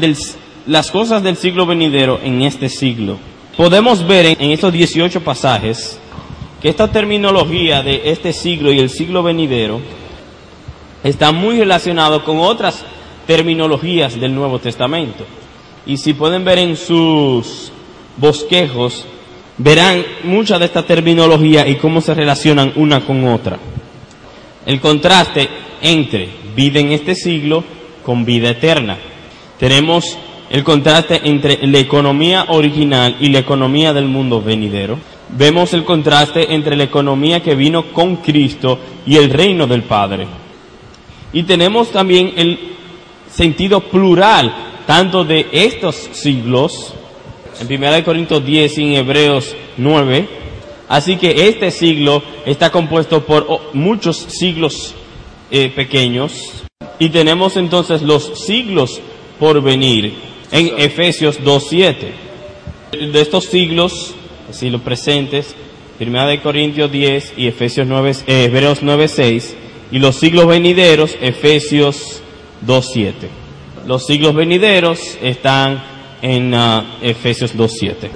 las 0.66 0.90
cosas 0.90 1.22
del 1.22 1.38
siglo 1.38 1.66
venidero 1.66 2.20
en 2.24 2.42
este 2.42 2.70
siglo. 2.70 3.31
Podemos 3.62 4.08
ver 4.08 4.26
en, 4.40 4.50
estos 4.50 4.74
18 4.74 5.22
pasajes 5.22 6.00
que 6.60 6.70
esta 6.70 6.92
terminología 6.92 7.84
de 7.84 8.10
este 8.10 8.34
siglo 8.34 8.72
y 8.74 8.80
el 8.80 8.90
siglo 8.90 9.22
venidero 9.22 9.80
está 11.04 11.32
muy 11.32 11.60
relacionado 11.60 12.24
con 12.24 12.40
otras 12.40 12.84
terminologías 13.28 14.20
del 14.20 14.34
Nuevo 14.34 14.58
Testamento. 14.58 15.28
Y 15.86 15.98
si 15.98 16.16
pueden 16.16 16.44
ver 16.44 16.58
en 16.58 16.76
sus 16.76 17.72
bosquejos, 18.18 19.06
verán 19.60 20.06
mucha 20.24 20.58
de 20.58 20.66
esta 20.66 20.82
terminología 20.82 21.68
y 21.68 21.76
cómo 21.76 22.02
se 22.02 22.16
relacionan 22.16 22.74
una 22.78 23.02
con 23.02 23.28
otra. 23.28 23.60
El 24.66 24.82
contraste 24.82 25.48
entre 25.84 26.30
vida 26.56 26.80
en 26.80 26.94
este 26.94 27.14
siglo 27.14 27.64
con 28.04 28.26
vida 28.26 28.50
eterna. 28.50 28.98
Tenemos 29.60 30.18
el 30.52 30.66
contraste 30.66 31.22
entre 31.24 31.66
la 31.66 31.80
economía 31.80 32.48
original 32.50 33.16
y 33.22 33.30
la 33.30 33.40
economía 33.40 33.94
del 33.94 34.10
mundo 34.10 34.42
venidero. 34.42 35.00
Vemos 35.30 35.74
el 35.74 35.86
contraste 35.86 36.54
entre 36.54 36.76
la 36.76 36.84
economía 36.84 37.42
que 37.42 37.56
vino 37.56 37.94
con 37.94 38.18
Cristo 38.18 38.78
y 39.06 39.16
el 39.16 39.30
reino 39.30 39.66
del 39.66 39.84
Padre. 39.84 40.28
Y 41.32 41.44
tenemos 41.44 41.90
también 41.92 42.34
el 42.36 42.60
sentido 43.32 43.80
plural, 43.80 44.54
tanto 44.86 45.24
de 45.24 45.48
estos 45.54 45.96
siglos, 45.96 46.94
en 47.62 47.74
1 47.74 48.04
Corintios 48.04 48.46
10 48.46 48.78
y 48.78 48.84
en 48.84 48.94
Hebreos 48.96 49.56
9, 49.78 50.28
así 50.90 51.16
que 51.16 51.48
este 51.48 51.72
siglo 51.72 52.22
está 52.46 52.70
compuesto 52.70 53.26
por 53.26 53.46
oh, 53.48 53.62
muchos 53.72 54.18
siglos 54.18 54.96
eh, 55.50 55.72
pequeños, 55.74 56.66
y 57.00 57.08
tenemos 57.08 57.56
entonces 57.56 58.02
los 58.02 58.38
siglos 58.38 59.00
por 59.40 59.62
venir 59.62 60.31
en 60.52 60.80
Efesios 60.80 61.40
2.7. 61.42 63.12
De 63.12 63.22
estos 63.22 63.46
siglos, 63.46 64.14
siglos 64.52 64.82
presentes, 64.82 65.56
1 66.00 66.42
Corintios 66.42 66.92
10 66.92 67.34
y 67.38 67.48
Efesios 67.48 67.88
9, 67.88 68.16
eh, 68.28 68.44
Hebreos 68.46 68.82
9.6, 68.84 69.54
y 69.92 70.00
los 70.00 70.16
siglos 70.16 70.48
venideros, 70.48 71.16
Efesios 71.22 72.22
2.7. 72.66 73.14
Los 73.86 74.06
siglos 74.06 74.36
venideros 74.36 75.18
están 75.22 75.84
en 76.22 76.54
uh, 76.54 76.84
Efesios 77.02 77.56
2.7. 77.56 78.10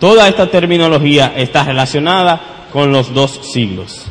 Toda 0.00 0.28
esta 0.28 0.50
terminología 0.50 1.34
está 1.36 1.64
relacionada 1.64 2.66
con 2.72 2.92
los 2.92 3.12
dos 3.12 3.40
siglos. 3.52 4.04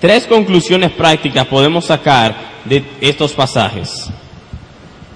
Tres 0.00 0.26
conclusiones 0.26 0.92
prácticas 0.92 1.46
podemos 1.46 1.86
sacar 1.86 2.62
de 2.64 2.84
estos 3.00 3.32
pasajes. 3.32 4.10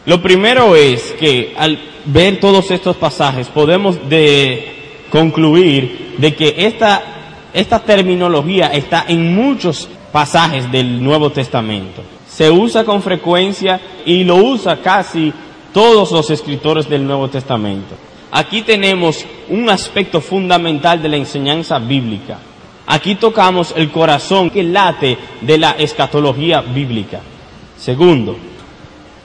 Lo 0.07 0.21
primero 0.21 0.77
es 0.77 1.13
que 1.13 1.55
al 1.57 1.79
ver 2.05 2.39
todos 2.39 2.71
estos 2.71 2.97
pasajes 2.97 3.49
podemos 3.49 4.09
de 4.09 4.75
concluir 5.11 6.17
de 6.19 6.35
que 6.35 6.55
esta, 6.59 7.03
esta 7.55 7.81
terminología 7.81 8.69
está 8.69 9.07
en 9.09 9.35
muchos 9.35 9.89
pasajes 10.13 10.71
del 10.71 11.03
Nuevo 11.03 11.31
Testamento. 11.31 12.03
Se 12.29 12.51
usa 12.51 12.85
con 12.85 13.01
frecuencia 13.01 13.81
y 14.05 14.25
lo 14.25 14.37
usa 14.37 14.77
casi 14.83 15.33
todos 15.73 16.13
los 16.13 16.31
escritores 16.31 16.89
del 16.89 17.07
Nuevo 17.07 17.29
Testamento. 17.29 17.95
Aquí 18.31 18.63
tenemos 18.63 19.25
un 19.49 19.71
aspecto 19.71 20.21
fundamental 20.21 21.01
de 21.01 21.09
la 21.09 21.17
enseñanza 21.17 21.79
bíblica. 21.79 22.39
Aquí 22.87 23.15
tocamos 23.15 23.73
el 23.77 23.91
corazón 23.91 24.51
que 24.51 24.63
late 24.63 25.17
de 25.41 25.57
la 25.57 25.71
escatología 25.73 26.61
bíblica. 26.61 27.21
Segundo, 27.79 28.37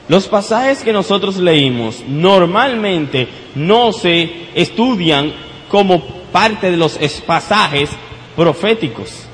los 0.09 0.27
pasajes 0.27 0.83
que 0.83 0.91
nosotros 0.91 1.37
leímos 1.37 2.03
normalmente 2.05 3.29
no 3.55 3.93
se 3.93 4.49
estudian 4.53 5.31
como 5.69 6.01
parte 6.31 6.69
de 6.69 6.77
los 6.77 6.97
pasajes 7.25 7.89
proféticos 8.35 9.29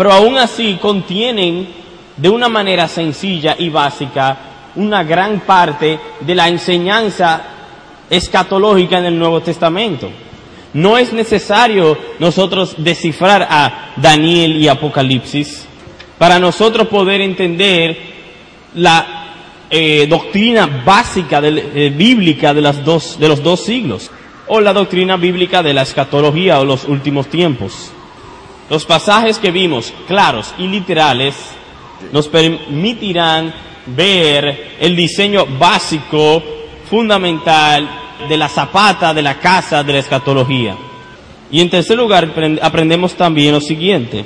pero 0.00 0.12
aún 0.12 0.38
así 0.38 0.78
contienen 0.80 1.68
de 2.16 2.30
una 2.30 2.48
manera 2.48 2.88
sencilla 2.88 3.54
y 3.58 3.68
básica 3.68 4.38
una 4.76 5.04
gran 5.04 5.40
parte 5.40 6.00
de 6.20 6.34
la 6.34 6.48
enseñanza 6.48 7.42
escatológica 8.08 8.98
en 8.98 9.04
el 9.04 9.18
Nuevo 9.18 9.42
Testamento. 9.42 10.10
No 10.72 10.96
es 10.96 11.12
necesario 11.12 11.98
nosotros 12.18 12.76
descifrar 12.78 13.46
a 13.50 13.92
Daniel 13.96 14.56
y 14.56 14.68
Apocalipsis 14.68 15.66
para 16.16 16.38
nosotros 16.38 16.88
poder 16.88 17.20
entender 17.20 17.98
la 18.76 19.09
eh, 19.70 20.06
doctrina 20.08 20.82
básica 20.84 21.40
eh, 21.42 21.92
bíblica 21.96 22.52
de, 22.52 22.60
las 22.60 22.84
dos, 22.84 23.18
de 23.18 23.28
los 23.28 23.42
dos 23.42 23.64
siglos 23.64 24.10
o 24.48 24.60
la 24.60 24.72
doctrina 24.72 25.16
bíblica 25.16 25.62
de 25.62 25.72
la 25.72 25.82
escatología 25.82 26.58
o 26.58 26.64
los 26.64 26.84
últimos 26.84 27.28
tiempos. 27.28 27.92
Los 28.68 28.84
pasajes 28.84 29.38
que 29.38 29.52
vimos, 29.52 29.92
claros 30.08 30.52
y 30.58 30.66
literales, 30.66 31.36
nos 32.12 32.26
permitirán 32.26 33.54
ver 33.86 34.76
el 34.80 34.96
diseño 34.96 35.46
básico, 35.58 36.42
fundamental 36.88 37.88
de 38.28 38.36
la 38.36 38.48
zapata, 38.48 39.14
de 39.14 39.22
la 39.22 39.38
casa, 39.38 39.84
de 39.84 39.92
la 39.92 39.98
escatología. 40.00 40.76
Y 41.52 41.60
en 41.60 41.70
tercer 41.70 41.96
lugar, 41.96 42.32
aprendemos 42.62 43.14
también 43.14 43.54
lo 43.54 43.60
siguiente, 43.60 44.24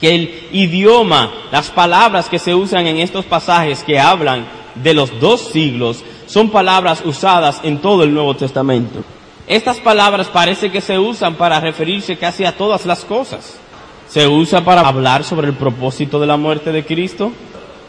que 0.00 0.14
el 0.14 0.48
idioma, 0.52 1.30
las 1.50 1.70
palabras 1.70 2.28
que 2.28 2.38
se 2.38 2.54
usan 2.54 2.86
en 2.86 2.98
estos 2.98 3.24
pasajes 3.24 3.82
que 3.82 3.98
hablan 3.98 4.46
de 4.76 4.94
los 4.94 5.18
dos 5.20 5.40
siglos, 5.52 6.04
son 6.26 6.50
palabras 6.50 7.02
usadas 7.04 7.60
en 7.62 7.78
todo 7.78 8.04
el 8.04 8.14
Nuevo 8.14 8.34
Testamento. 8.36 9.02
Estas 9.46 9.78
palabras 9.80 10.28
parece 10.28 10.70
que 10.70 10.82
se 10.82 10.98
usan 10.98 11.34
para 11.34 11.58
referirse 11.58 12.18
casi 12.18 12.44
a 12.44 12.56
todas 12.56 12.84
las 12.84 13.04
cosas. 13.04 13.58
Se 14.06 14.28
usa 14.28 14.62
para 14.62 14.82
hablar 14.82 15.24
sobre 15.24 15.48
el 15.48 15.54
propósito 15.54 16.20
de 16.20 16.26
la 16.26 16.36
muerte 16.36 16.70
de 16.70 16.84
Cristo. 16.84 17.32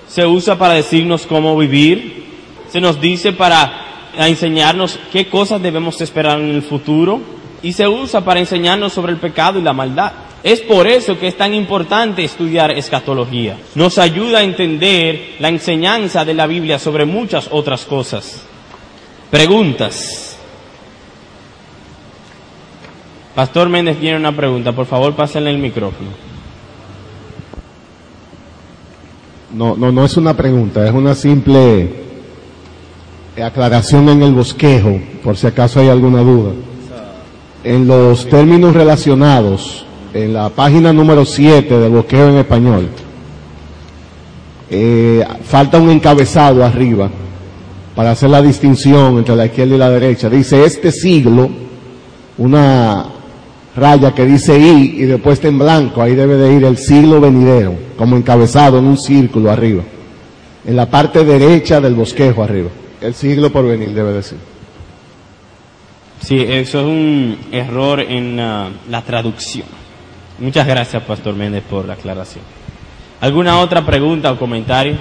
Se 0.08 0.26
usa 0.26 0.58
para 0.58 0.76
decirnos 0.76 1.26
cómo 1.26 1.58
vivir. 1.58 2.28
Se 2.70 2.80
nos 2.80 3.02
dice 3.02 3.34
para 3.34 4.10
enseñarnos 4.18 5.00
qué 5.12 5.28
cosas 5.28 5.62
debemos 5.62 6.00
esperar 6.00 6.40
en 6.40 6.50
el 6.50 6.62
futuro. 6.62 7.20
Y 7.62 7.74
se 7.74 7.88
usa 7.90 8.24
para 8.24 8.40
enseñarnos 8.40 8.94
sobre 8.94 9.12
el 9.12 9.20
pecado 9.20 9.60
y 9.60 9.62
la 9.62 9.74
maldad. 9.74 10.14
Es 10.44 10.62
por 10.62 10.88
eso 10.88 11.20
que 11.20 11.28
es 11.28 11.36
tan 11.36 11.54
importante 11.54 12.24
estudiar 12.24 12.72
escatología. 12.72 13.58
Nos 13.76 13.98
ayuda 13.98 14.40
a 14.40 14.44
entender 14.44 15.36
la 15.40 15.50
enseñanza 15.50 16.24
de 16.24 16.34
la 16.34 16.48
Biblia 16.48 16.80
sobre 16.80 17.06
muchas 17.06 17.50
otras 17.52 17.86
cosas. 17.86 18.42
Preguntas. 19.30 20.38
Pastor 23.36 23.70
Méndez 23.70 24.00
tiene 24.00 24.18
una 24.18 24.36
pregunta, 24.36 24.72
por 24.72 24.86
favor 24.86 25.16
pásenle 25.16 25.52
el 25.52 25.60
micrófono. 25.60 26.10
No, 29.54 29.76
no, 29.76 29.92
no 29.92 30.06
es 30.06 30.16
una 30.18 30.36
pregunta, 30.36 30.86
es 30.86 30.94
una 30.94 31.16
simple 31.16 32.08
aclaración 33.42 34.10
en 34.10 34.22
el 34.24 34.34
bosquejo, 34.34 35.00
por 35.24 35.38
si 35.38 35.48
acaso 35.48 35.80
hay 35.80 35.90
alguna 35.90 36.22
duda. 36.22 36.52
En 37.64 37.88
los 37.88 38.28
términos 38.28 38.74
relacionados, 38.74 39.86
en 40.14 40.34
la 40.34 40.50
página 40.50 40.92
número 40.92 41.26
7 41.26 41.80
del 41.80 41.92
bosquejo 41.92 42.30
en 42.30 42.38
español, 42.38 42.90
eh, 44.70 45.26
falta 45.44 45.80
un 45.80 45.90
encabezado 45.90 46.64
arriba 46.64 47.10
para 47.96 48.12
hacer 48.12 48.30
la 48.30 48.42
distinción 48.42 49.18
entre 49.18 49.36
la 49.36 49.46
izquierda 49.46 49.76
y 49.76 49.78
la 49.78 49.90
derecha. 49.90 50.30
Dice, 50.30 50.64
este 50.64 50.92
siglo, 50.92 51.50
una 52.38 53.06
raya 53.76 54.14
que 54.14 54.26
dice 54.26 54.60
I 54.60 54.96
y 54.98 55.06
después 55.06 55.36
está 55.36 55.48
en 55.48 55.60
blanco, 55.60 56.02
ahí 56.02 56.16
debe 56.16 56.36
de 56.36 56.54
ir 56.54 56.64
el 56.66 56.78
siglo 56.78 57.20
venidero, 57.20 57.74
como 57.98 58.16
encabezado 58.16 58.80
en 58.80 58.86
un 58.86 58.98
círculo 58.98 59.52
arriba, 59.52 59.84
en 60.66 60.76
la 60.76 60.86
parte 60.90 61.24
derecha 61.24 61.80
del 61.80 61.96
bosquejo 61.96 62.44
arriba, 62.44 62.70
el 63.02 63.14
siglo 63.14 63.52
por 63.52 63.66
venir 63.66 63.90
debe 63.90 64.14
decir. 64.14 64.38
Sí, 66.22 66.38
eso 66.38 66.82
es 66.82 66.86
un 66.86 67.38
error 67.52 68.02
en 68.02 68.36
la 68.38 69.02
traducción. 69.06 69.79
Muchas 70.40 70.66
gracias, 70.66 71.04
Pastor 71.04 71.36
Méndez, 71.36 71.64
por 71.70 71.86
la 71.86 71.96
aclaración. 71.96 72.44
¿Alguna 73.20 73.60
otra 73.60 73.86
pregunta 73.86 74.32
o 74.32 74.40
comentario? 74.40 74.96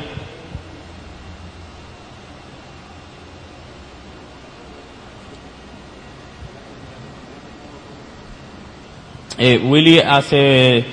Eh, 9.38 9.60
Willy 9.62 10.00
hace 10.00 10.84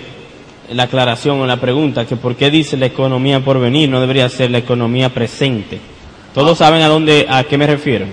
la 0.72 0.84
aclaración 0.84 1.40
o 1.42 1.48
la 1.48 1.58
pregunta 1.58 2.06
que 2.06 2.16
por 2.16 2.36
qué 2.36 2.52
dice 2.52 2.78
la 2.78 2.86
economía 2.86 3.44
por 3.44 3.60
venir, 3.60 3.90
no 3.90 4.00
debería 4.00 4.30
ser 4.30 4.52
la 4.52 4.60
economía 4.60 5.10
presente. 5.10 5.80
Todos 6.36 6.60
saben 6.60 6.84
a 6.84 6.88
dónde, 6.88 7.26
a 7.28 7.44
qué 7.46 7.58
me 7.58 7.66
refiero. 7.66 8.06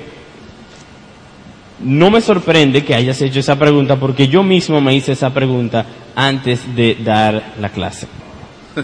No 1.81 2.11
me 2.11 2.23
sorprende 2.23 2.85
que 2.85 2.95
hayas 2.95 3.21
hecho 3.21 3.41
esa 3.41 3.59
pregunta 3.59 3.97
porque 3.97 4.29
yo 4.29 4.43
mismo 4.43 4.81
me 4.81 4.95
hice 4.95 5.13
esa 5.13 5.35
pregunta 5.35 5.85
antes 6.15 6.75
de 6.75 6.97
dar 6.97 7.55
la 7.61 7.71
clase. 7.71 8.07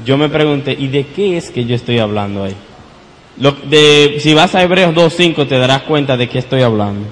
Yo 0.05 0.19
me 0.19 0.29
pregunté, 0.29 0.77
¿y 0.79 0.89
de 0.89 1.07
qué 1.07 1.37
es 1.37 1.51
que 1.51 1.65
yo 1.65 1.75
estoy 1.75 1.99
hablando 1.99 2.45
ahí? 2.45 2.57
Si 4.19 4.35
vas 4.35 4.55
a 4.55 4.63
Hebreos 4.63 4.95
2.5 4.95 5.47
te 5.49 5.59
darás 5.59 5.83
cuenta 5.83 6.17
de 6.17 6.29
qué 6.29 6.39
estoy 6.39 6.63
hablando 6.63 7.07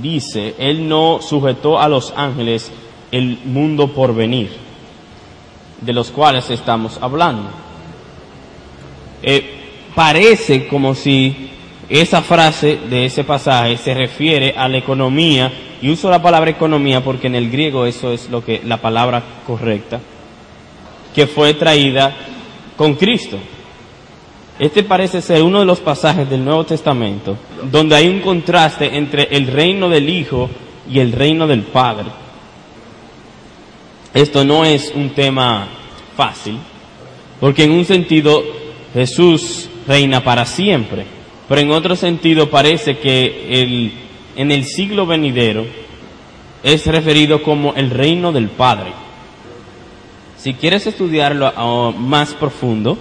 dice, 0.00 0.54
Él 0.58 0.88
no 0.88 1.20
sujetó 1.20 1.80
a 1.80 1.88
los 1.88 2.12
ángeles 2.16 2.70
el 3.12 3.38
mundo 3.44 3.88
por 3.92 4.14
venir. 4.14 4.66
de 5.80 5.92
los 5.92 6.10
cuales 6.10 6.48
estamos 6.48 6.98
hablando. 7.02 7.50
Eh, 9.22 9.90
parece 9.94 10.66
como 10.68 10.94
si 10.94 11.50
esa 11.86 12.22
frase 12.22 12.78
de 12.88 13.04
ese 13.04 13.24
pasaje 13.24 13.76
se 13.76 13.92
refiere 13.92 14.54
a 14.56 14.68
la 14.68 14.78
economía, 14.78 15.52
y 15.86 15.90
uso 15.90 16.10
la 16.10 16.20
palabra 16.20 16.50
economía 16.50 17.00
porque 17.00 17.28
en 17.28 17.36
el 17.36 17.48
griego 17.48 17.86
eso 17.86 18.12
es 18.12 18.28
lo 18.28 18.44
que 18.44 18.60
la 18.64 18.78
palabra 18.78 19.22
correcta, 19.46 20.00
que 21.14 21.28
fue 21.28 21.54
traída 21.54 22.12
con 22.76 22.94
Cristo. 22.94 23.38
Este 24.58 24.82
parece 24.82 25.22
ser 25.22 25.44
uno 25.44 25.60
de 25.60 25.64
los 25.64 25.78
pasajes 25.78 26.28
del 26.28 26.44
Nuevo 26.44 26.66
Testamento 26.66 27.36
donde 27.70 27.94
hay 27.94 28.08
un 28.08 28.18
contraste 28.18 28.96
entre 28.96 29.28
el 29.30 29.46
reino 29.46 29.88
del 29.88 30.10
Hijo 30.10 30.50
y 30.90 30.98
el 30.98 31.12
reino 31.12 31.46
del 31.46 31.62
Padre. 31.62 32.06
Esto 34.12 34.44
no 34.44 34.64
es 34.64 34.92
un 34.92 35.10
tema 35.10 35.68
fácil, 36.16 36.58
porque 37.38 37.62
en 37.62 37.70
un 37.70 37.84
sentido 37.84 38.42
Jesús 38.92 39.68
reina 39.86 40.24
para 40.24 40.46
siempre, 40.46 41.06
pero 41.48 41.60
en 41.60 41.70
otro 41.70 41.94
sentido 41.94 42.50
parece 42.50 42.98
que 42.98 43.62
el, 43.62 43.92
en 44.36 44.52
el 44.52 44.64
siglo 44.64 45.06
venidero 45.06 45.64
es 46.62 46.86
referido 46.86 47.42
como 47.42 47.74
el 47.74 47.90
reino 47.90 48.32
del 48.32 48.48
Padre. 48.48 48.92
Si 50.38 50.54
quieres 50.54 50.86
estudiarlo 50.86 51.46
a- 51.46 51.90
más 51.92 52.34
profundo, 52.34 52.96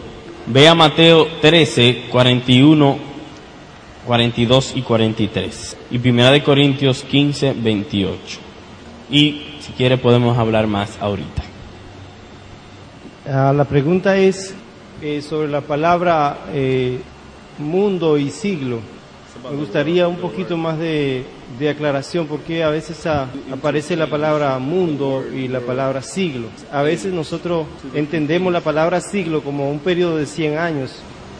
ve 0.47 0.67
a 0.67 0.75
Mateo 0.75 1.27
13, 1.41 2.03
41, 2.11 2.97
42 4.05 4.73
y 4.75 4.81
43. 4.81 5.77
Y 5.91 5.99
Primera 5.99 6.31
de 6.31 6.43
Corintios 6.43 7.03
15, 7.03 7.53
28. 7.57 8.17
Y 9.11 9.41
si 9.59 9.71
quiere 9.73 9.97
podemos 9.97 10.37
hablar 10.37 10.67
más 10.67 10.97
ahorita. 10.99 11.43
Ah, 13.27 13.53
la 13.55 13.65
pregunta 13.65 14.17
es 14.17 14.53
eh, 15.01 15.21
sobre 15.21 15.47
la 15.49 15.61
palabra 15.61 16.45
eh, 16.53 16.99
mundo 17.57 18.17
y 18.17 18.29
siglo. 18.29 18.79
Me 19.51 19.57
gustaría 19.57 20.07
un 20.07 20.15
poquito 20.17 20.57
más 20.57 20.77
de, 20.79 21.23
de 21.59 21.69
aclaración 21.69 22.25
porque 22.27 22.63
a 22.63 22.69
veces 22.69 23.05
aparece 23.51 23.95
la 23.95 24.07
palabra 24.07 24.57
mundo 24.59 25.23
y 25.33 25.47
la 25.47 25.59
palabra 25.59 26.01
siglo. 26.01 26.47
A 26.71 26.81
veces 26.81 27.13
nosotros 27.13 27.67
entendemos 27.93 28.51
la 28.51 28.61
palabra 28.61 29.01
siglo 29.01 29.41
como 29.41 29.69
un 29.69 29.79
periodo 29.79 30.17
de 30.17 30.25
100 30.25 30.57
años 30.57 30.91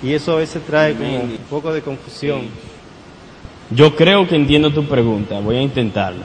y 0.03 0.13
eso 0.13 0.33
a 0.33 0.37
veces 0.37 0.61
trae 0.65 0.93
como 0.93 1.19
un 1.21 1.37
poco 1.49 1.73
de 1.73 1.81
confusión. 1.81 2.41
Yo 3.71 3.95
creo 3.95 4.27
que 4.27 4.35
entiendo 4.35 4.69
tu 4.71 4.85
pregunta, 4.85 5.39
voy 5.39 5.55
a 5.57 5.61
intentarlo. 5.61 6.23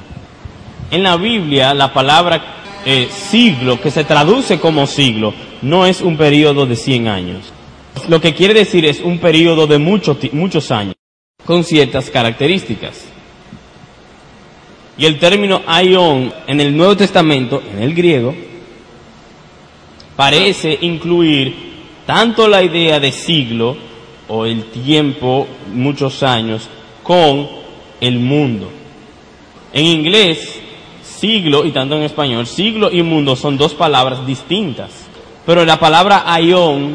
En 0.90 1.02
la 1.02 1.16
Biblia 1.16 1.72
la 1.72 1.92
palabra 1.94 2.42
eh, 2.84 3.08
siglo, 3.10 3.80
que 3.80 3.90
se 3.90 4.04
traduce 4.04 4.60
como 4.60 4.86
siglo, 4.86 5.32
no 5.62 5.86
es 5.86 6.02
un 6.02 6.16
periodo 6.18 6.66
de 6.66 6.76
100 6.76 7.08
años. 7.08 7.52
Lo 8.08 8.20
que 8.20 8.34
quiere 8.34 8.52
decir 8.54 8.84
es 8.84 9.00
un 9.00 9.18
periodo 9.18 9.66
de 9.66 9.78
mucho 9.78 10.16
ti- 10.16 10.30
muchos 10.32 10.70
años, 10.70 10.94
con 11.50 11.64
ciertas 11.64 12.08
características. 12.10 13.06
Y 14.96 15.04
el 15.04 15.18
término 15.18 15.62
aion 15.66 16.32
en 16.46 16.60
el 16.60 16.76
Nuevo 16.76 16.96
Testamento, 16.96 17.60
en 17.72 17.82
el 17.82 17.92
griego, 17.92 18.32
parece 20.14 20.78
incluir 20.82 21.52
tanto 22.06 22.46
la 22.46 22.62
idea 22.62 23.00
de 23.00 23.10
siglo 23.10 23.76
o 24.28 24.46
el 24.46 24.66
tiempo, 24.66 25.48
muchos 25.74 26.22
años, 26.22 26.68
con 27.02 27.48
el 28.00 28.20
mundo. 28.20 28.70
En 29.72 29.86
inglés, 29.86 30.60
siglo, 31.02 31.64
y 31.64 31.72
tanto 31.72 31.96
en 31.96 32.04
español, 32.04 32.46
siglo 32.46 32.92
y 32.92 33.02
mundo 33.02 33.34
son 33.34 33.58
dos 33.58 33.74
palabras 33.74 34.24
distintas. 34.24 34.92
Pero 35.44 35.64
la 35.64 35.80
palabra 35.80 36.32
aion, 36.32 36.94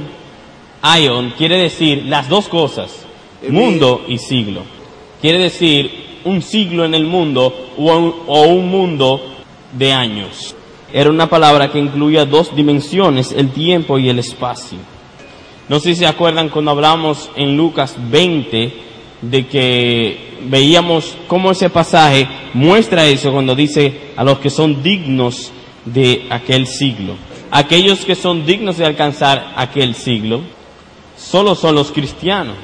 aion 0.81 1.31
quiere 1.31 1.57
decir 1.57 2.05
las 2.05 2.29
dos 2.29 2.47
cosas, 2.47 3.04
mundo 3.49 4.03
y 4.07 4.17
siglo. 4.17 4.61
Quiere 5.21 5.39
decir 5.39 6.19
un 6.23 6.41
siglo 6.41 6.85
en 6.85 6.95
el 6.95 7.05
mundo 7.05 7.53
o 7.77 7.97
un, 7.97 8.15
o 8.27 8.41
un 8.47 8.69
mundo 8.69 9.21
de 9.73 9.93
años. 9.93 10.55
Era 10.91 11.09
una 11.09 11.29
palabra 11.29 11.71
que 11.71 11.79
incluía 11.79 12.25
dos 12.25 12.55
dimensiones, 12.55 13.31
el 13.31 13.51
tiempo 13.51 13.99
y 13.99 14.09
el 14.09 14.19
espacio. 14.19 14.77
No 15.67 15.79
sé 15.79 15.93
si 15.93 15.99
se 16.01 16.07
acuerdan 16.07 16.49
cuando 16.49 16.71
hablamos 16.71 17.29
en 17.35 17.57
Lucas 17.57 17.95
20 17.97 18.73
de 19.21 19.47
que 19.47 20.35
veíamos 20.43 21.17
cómo 21.27 21.51
ese 21.51 21.69
pasaje 21.69 22.27
muestra 22.53 23.07
eso 23.07 23.31
cuando 23.31 23.55
dice 23.55 24.11
a 24.15 24.23
los 24.23 24.39
que 24.39 24.49
son 24.49 24.83
dignos 24.83 25.51
de 25.85 26.27
aquel 26.29 26.67
siglo. 26.67 27.15
Aquellos 27.51 28.05
que 28.05 28.15
son 28.15 28.45
dignos 28.45 28.77
de 28.77 28.85
alcanzar 28.85 29.53
aquel 29.55 29.95
siglo 29.95 30.41
solo 31.17 31.55
son 31.55 31.75
los 31.75 31.91
cristianos. 31.91 32.57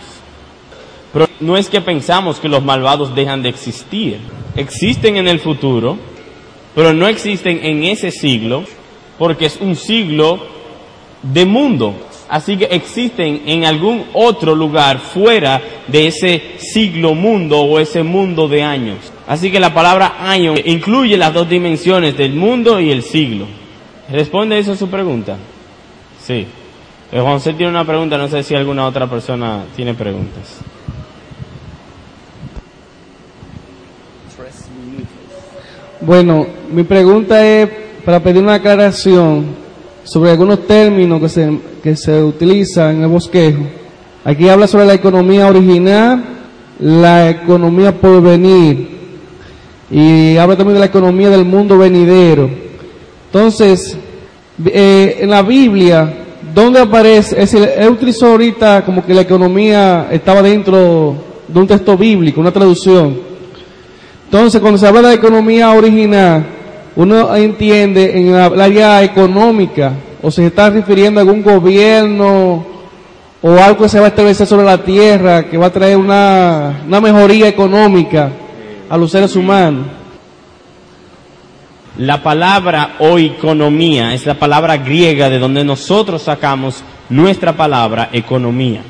No 1.41 1.57
es 1.57 1.69
que 1.69 1.81
pensamos 1.81 2.39
que 2.39 2.47
los 2.47 2.63
malvados 2.63 3.13
dejan 3.13 3.43
de 3.43 3.49
existir. 3.49 4.19
Existen 4.55 5.17
en 5.17 5.27
el 5.27 5.39
futuro, 5.39 5.97
pero 6.75 6.93
no 6.93 7.07
existen 7.07 7.59
en 7.63 7.83
ese 7.83 8.11
siglo 8.11 8.63
porque 9.17 9.47
es 9.47 9.57
un 9.59 9.75
siglo 9.75 10.39
de 11.21 11.45
mundo. 11.45 11.95
Así 12.29 12.55
que 12.55 12.65
existen 12.65 13.41
en 13.45 13.65
algún 13.65 14.05
otro 14.13 14.55
lugar 14.55 14.99
fuera 14.99 15.61
de 15.87 16.07
ese 16.07 16.41
siglo 16.59 17.13
mundo 17.13 17.59
o 17.59 17.77
ese 17.77 18.03
mundo 18.03 18.47
de 18.47 18.63
años. 18.63 19.11
Así 19.27 19.51
que 19.51 19.59
la 19.59 19.73
palabra 19.73 20.15
año 20.19 20.53
incluye 20.63 21.17
las 21.17 21.33
dos 21.33 21.49
dimensiones 21.49 22.15
del 22.15 22.33
mundo 22.33 22.79
y 22.79 22.89
el 22.89 23.03
siglo. 23.03 23.47
¿Responde 24.09 24.59
eso 24.59 24.73
a 24.73 24.77
su 24.77 24.89
pregunta? 24.89 25.37
Sí. 26.23 26.47
José 27.11 27.53
tiene 27.53 27.71
una 27.71 27.83
pregunta, 27.83 28.17
no 28.17 28.29
sé 28.29 28.43
si 28.43 28.55
alguna 28.55 28.85
otra 28.85 29.07
persona 29.07 29.65
tiene 29.75 29.93
preguntas. 29.93 30.61
Bueno, 36.03 36.47
mi 36.73 36.81
pregunta 36.81 37.45
es 37.45 37.69
para 38.03 38.19
pedir 38.19 38.41
una 38.41 38.55
aclaración 38.55 39.45
sobre 40.03 40.31
algunos 40.31 40.65
términos 40.65 41.21
que 41.21 41.29
se, 41.29 41.59
que 41.83 41.95
se 41.95 42.23
utilizan 42.23 42.95
en 42.95 43.03
el 43.03 43.07
bosquejo. 43.07 43.61
Aquí 44.25 44.49
habla 44.49 44.65
sobre 44.65 44.87
la 44.87 44.95
economía 44.95 45.45
original, 45.45 46.23
la 46.79 47.29
economía 47.29 47.95
por 48.01 48.19
venir 48.19 48.89
y 49.91 50.37
habla 50.37 50.55
también 50.55 50.73
de 50.73 50.79
la 50.79 50.85
economía 50.87 51.29
del 51.29 51.45
mundo 51.45 51.77
venidero. 51.77 52.49
Entonces, 53.27 53.95
eh, 54.65 55.17
en 55.19 55.29
la 55.29 55.43
Biblia, 55.43 56.11
¿dónde 56.51 56.79
aparece? 56.79 57.39
Es 57.39 57.51
decir, 57.51 57.69
él 57.77 57.89
utilizó 57.89 58.25
ahorita 58.25 58.83
como 58.83 59.05
que 59.05 59.13
la 59.13 59.21
economía 59.21 60.07
estaba 60.11 60.41
dentro 60.41 61.15
de 61.47 61.59
un 61.59 61.67
texto 61.67 61.95
bíblico, 61.95 62.41
una 62.41 62.51
traducción. 62.51 63.30
Entonces, 64.31 64.61
cuando 64.61 64.77
se 64.77 64.87
habla 64.87 65.09
de 65.09 65.15
economía 65.15 65.71
original, 65.71 66.45
uno 66.95 67.35
entiende 67.35 68.17
en 68.17 68.31
la 68.31 68.45
área 68.45 69.03
económica, 69.03 69.91
o 70.21 70.31
se 70.31 70.45
está 70.45 70.69
refiriendo 70.69 71.19
a 71.19 71.23
algún 71.23 71.43
gobierno 71.43 72.65
o 73.41 73.51
algo 73.51 73.83
que 73.83 73.89
se 73.89 73.99
va 73.99 74.05
a 74.05 74.07
establecer 74.07 74.47
sobre 74.47 74.65
la 74.65 74.77
tierra, 74.77 75.49
que 75.49 75.57
va 75.57 75.65
a 75.65 75.73
traer 75.73 75.97
una, 75.97 76.81
una 76.87 77.01
mejoría 77.01 77.49
económica 77.49 78.31
a 78.89 78.95
los 78.95 79.11
seres 79.11 79.35
humanos. 79.35 79.87
La 81.97 82.23
palabra 82.23 82.95
oikonomía 82.99 84.13
es 84.13 84.25
la 84.25 84.35
palabra 84.35 84.77
griega 84.77 85.29
de 85.29 85.39
donde 85.39 85.65
nosotros 85.65 86.21
sacamos 86.21 86.85
nuestra 87.09 87.51
palabra 87.51 88.07
economía. 88.13 88.81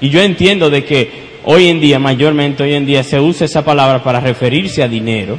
Y 0.00 0.08
yo 0.08 0.22
entiendo 0.22 0.70
de 0.70 0.82
que 0.82 1.25
hoy 1.46 1.68
en 1.68 1.80
día, 1.80 1.98
mayormente 1.98 2.64
hoy 2.64 2.74
en 2.74 2.84
día, 2.84 3.02
se 3.02 3.20
usa 3.20 3.44
esa 3.44 3.64
palabra 3.64 4.02
para 4.02 4.20
referirse 4.20 4.82
a 4.82 4.88
dinero, 4.88 5.38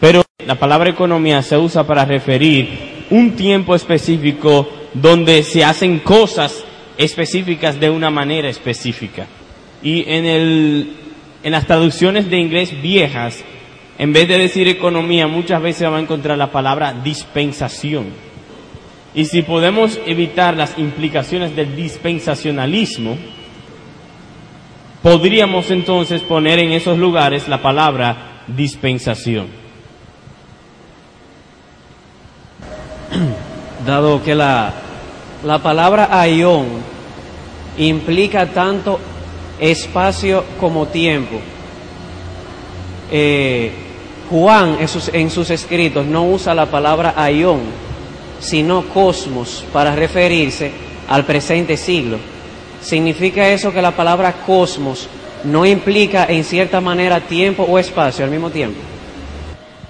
pero 0.00 0.22
la 0.44 0.56
palabra 0.56 0.90
economía 0.90 1.40
se 1.42 1.56
usa 1.56 1.86
para 1.86 2.04
referir 2.04 3.06
un 3.10 3.36
tiempo 3.36 3.74
específico 3.74 4.68
donde 4.92 5.44
se 5.44 5.64
hacen 5.64 6.00
cosas 6.00 6.64
específicas 6.98 7.78
de 7.78 7.90
una 7.90 8.10
manera 8.10 8.48
específica. 8.48 9.26
Y 9.82 10.04
en, 10.08 10.26
el, 10.26 10.92
en 11.44 11.52
las 11.52 11.66
traducciones 11.66 12.28
de 12.28 12.38
inglés 12.38 12.74
viejas, 12.82 13.44
en 13.98 14.12
vez 14.12 14.26
de 14.26 14.38
decir 14.38 14.66
economía, 14.66 15.28
muchas 15.28 15.62
veces 15.62 15.88
va 15.88 15.98
a 15.98 16.00
encontrar 16.00 16.36
la 16.36 16.50
palabra 16.50 16.92
dispensación. 16.92 18.06
Y 19.14 19.26
si 19.26 19.42
podemos 19.42 20.00
evitar 20.06 20.56
las 20.56 20.76
implicaciones 20.76 21.54
del 21.54 21.76
dispensacionalismo, 21.76 23.16
podríamos 25.02 25.70
entonces 25.70 26.22
poner 26.22 26.58
en 26.58 26.72
esos 26.72 26.98
lugares 26.98 27.48
la 27.48 27.60
palabra 27.60 28.42
dispensación. 28.46 29.46
dado 33.86 34.22
que 34.22 34.34
la, 34.34 34.72
la 35.44 35.58
palabra 35.58 36.08
aión 36.10 36.66
implica 37.78 38.46
tanto 38.46 38.98
espacio 39.58 40.44
como 40.58 40.86
tiempo. 40.86 41.40
Eh, 43.10 43.72
Juan 44.30 44.78
en 44.80 45.30
sus, 45.30 45.50
escritos 45.50 46.06
no 46.06 46.24
usa 46.24 46.54
la 46.54 46.66
palabra 46.66 47.14
aión, 47.16 47.60
sino 48.40 48.82
cosmos 48.84 49.64
para 49.72 49.94
referirse 49.94 50.70
al 51.08 51.24
presente 51.26 51.76
siglo. 51.76 52.18
¿Significa 52.82 53.48
eso 53.48 53.72
que 53.72 53.80
la 53.80 53.92
palabra 53.92 54.32
cosmos 54.44 55.08
no 55.44 55.64
implica 55.64 56.26
en 56.28 56.44
cierta 56.44 56.80
manera 56.80 57.20
tiempo 57.20 57.62
o 57.62 57.78
espacio 57.78 58.24
al 58.24 58.30
mismo 58.30 58.50
tiempo? 58.50 58.78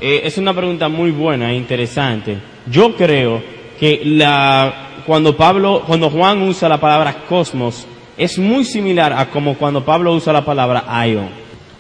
Eh, 0.01 0.23
es 0.25 0.37
una 0.37 0.53
pregunta 0.53 0.89
muy 0.89 1.11
buena 1.11 1.51
e 1.51 1.57
interesante. 1.57 2.39
Yo 2.71 2.95
creo 2.95 3.43
que 3.81 4.03
la, 4.05 5.03
cuando 5.07 5.37
Pablo, 5.37 5.85
cuando 5.87 6.11
Juan 6.11 6.43
usa 6.43 6.69
la 6.69 6.81
palabra 6.81 7.25
cosmos, 7.29 7.87
es 8.17 8.39
muy 8.39 8.65
similar 8.65 9.13
a 9.13 9.31
como 9.31 9.57
cuando 9.57 9.85
Pablo 9.85 10.13
usa 10.13 10.33
la 10.33 10.45
palabra 10.45 10.85
aion. 10.87 11.31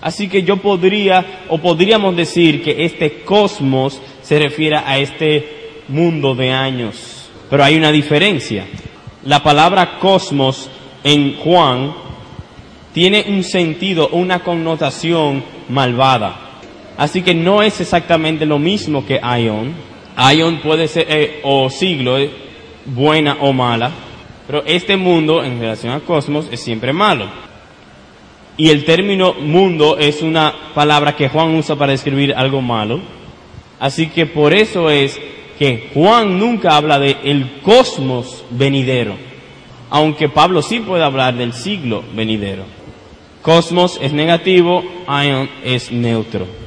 Así 0.00 0.28
que 0.28 0.42
yo 0.42 0.56
podría, 0.56 1.44
o 1.48 1.58
podríamos 1.58 2.16
decir 2.16 2.62
que 2.62 2.84
este 2.84 3.22
cosmos 3.22 4.00
se 4.22 4.38
refiere 4.38 4.76
a 4.76 4.98
este 4.98 5.82
mundo 5.88 6.34
de 6.34 6.50
años. 6.50 7.30
Pero 7.50 7.62
hay 7.62 7.76
una 7.76 7.92
diferencia. 7.92 8.66
La 9.24 9.42
palabra 9.42 9.98
cosmos 10.00 10.70
en 11.04 11.36
Juan 11.36 11.94
tiene 12.92 13.24
un 13.28 13.42
sentido, 13.42 14.08
una 14.08 14.40
connotación 14.40 15.42
malvada. 15.68 16.60
Así 16.96 17.22
que 17.22 17.34
no 17.34 17.62
es 17.62 17.80
exactamente 17.80 18.46
lo 18.46 18.58
mismo 18.58 19.06
que 19.06 19.18
Aion. 19.22 19.74
Aion 20.16 20.60
puede 20.60 20.88
ser, 20.88 21.06
eh, 21.08 21.40
o 21.42 21.70
siglo, 21.70 22.18
eh, 22.18 22.30
buena 22.84 23.38
o 23.40 23.52
mala, 23.52 23.90
pero 24.46 24.62
este 24.66 24.96
mundo 24.96 25.42
en 25.42 25.58
relación 25.58 25.92
al 25.92 26.02
cosmos 26.02 26.48
es 26.50 26.60
siempre 26.60 26.92
malo. 26.92 27.26
Y 28.56 28.68
el 28.68 28.84
término 28.84 29.32
mundo 29.34 29.96
es 29.98 30.20
una 30.20 30.54
palabra 30.74 31.16
que 31.16 31.28
Juan 31.28 31.54
usa 31.54 31.76
para 31.76 31.92
describir 31.92 32.34
algo 32.34 32.60
malo. 32.60 33.00
Así 33.80 34.08
que 34.08 34.26
por 34.26 34.52
eso 34.52 34.90
es 34.90 35.18
que 35.58 35.90
Juan 35.94 36.38
nunca 36.38 36.76
habla 36.76 36.98
de 36.98 37.16
el 37.24 37.60
cosmos 37.62 38.44
venidero, 38.50 39.16
aunque 39.94 40.30
Pablo 40.30 40.62
sí 40.62 40.80
puede 40.80 41.04
hablar 41.04 41.34
del 41.34 41.52
siglo 41.52 42.02
venidero. 42.14 42.64
Cosmos 43.42 43.98
es 44.00 44.14
negativo, 44.14 44.82
ion 45.06 45.50
es 45.62 45.92
neutro. 45.92 46.61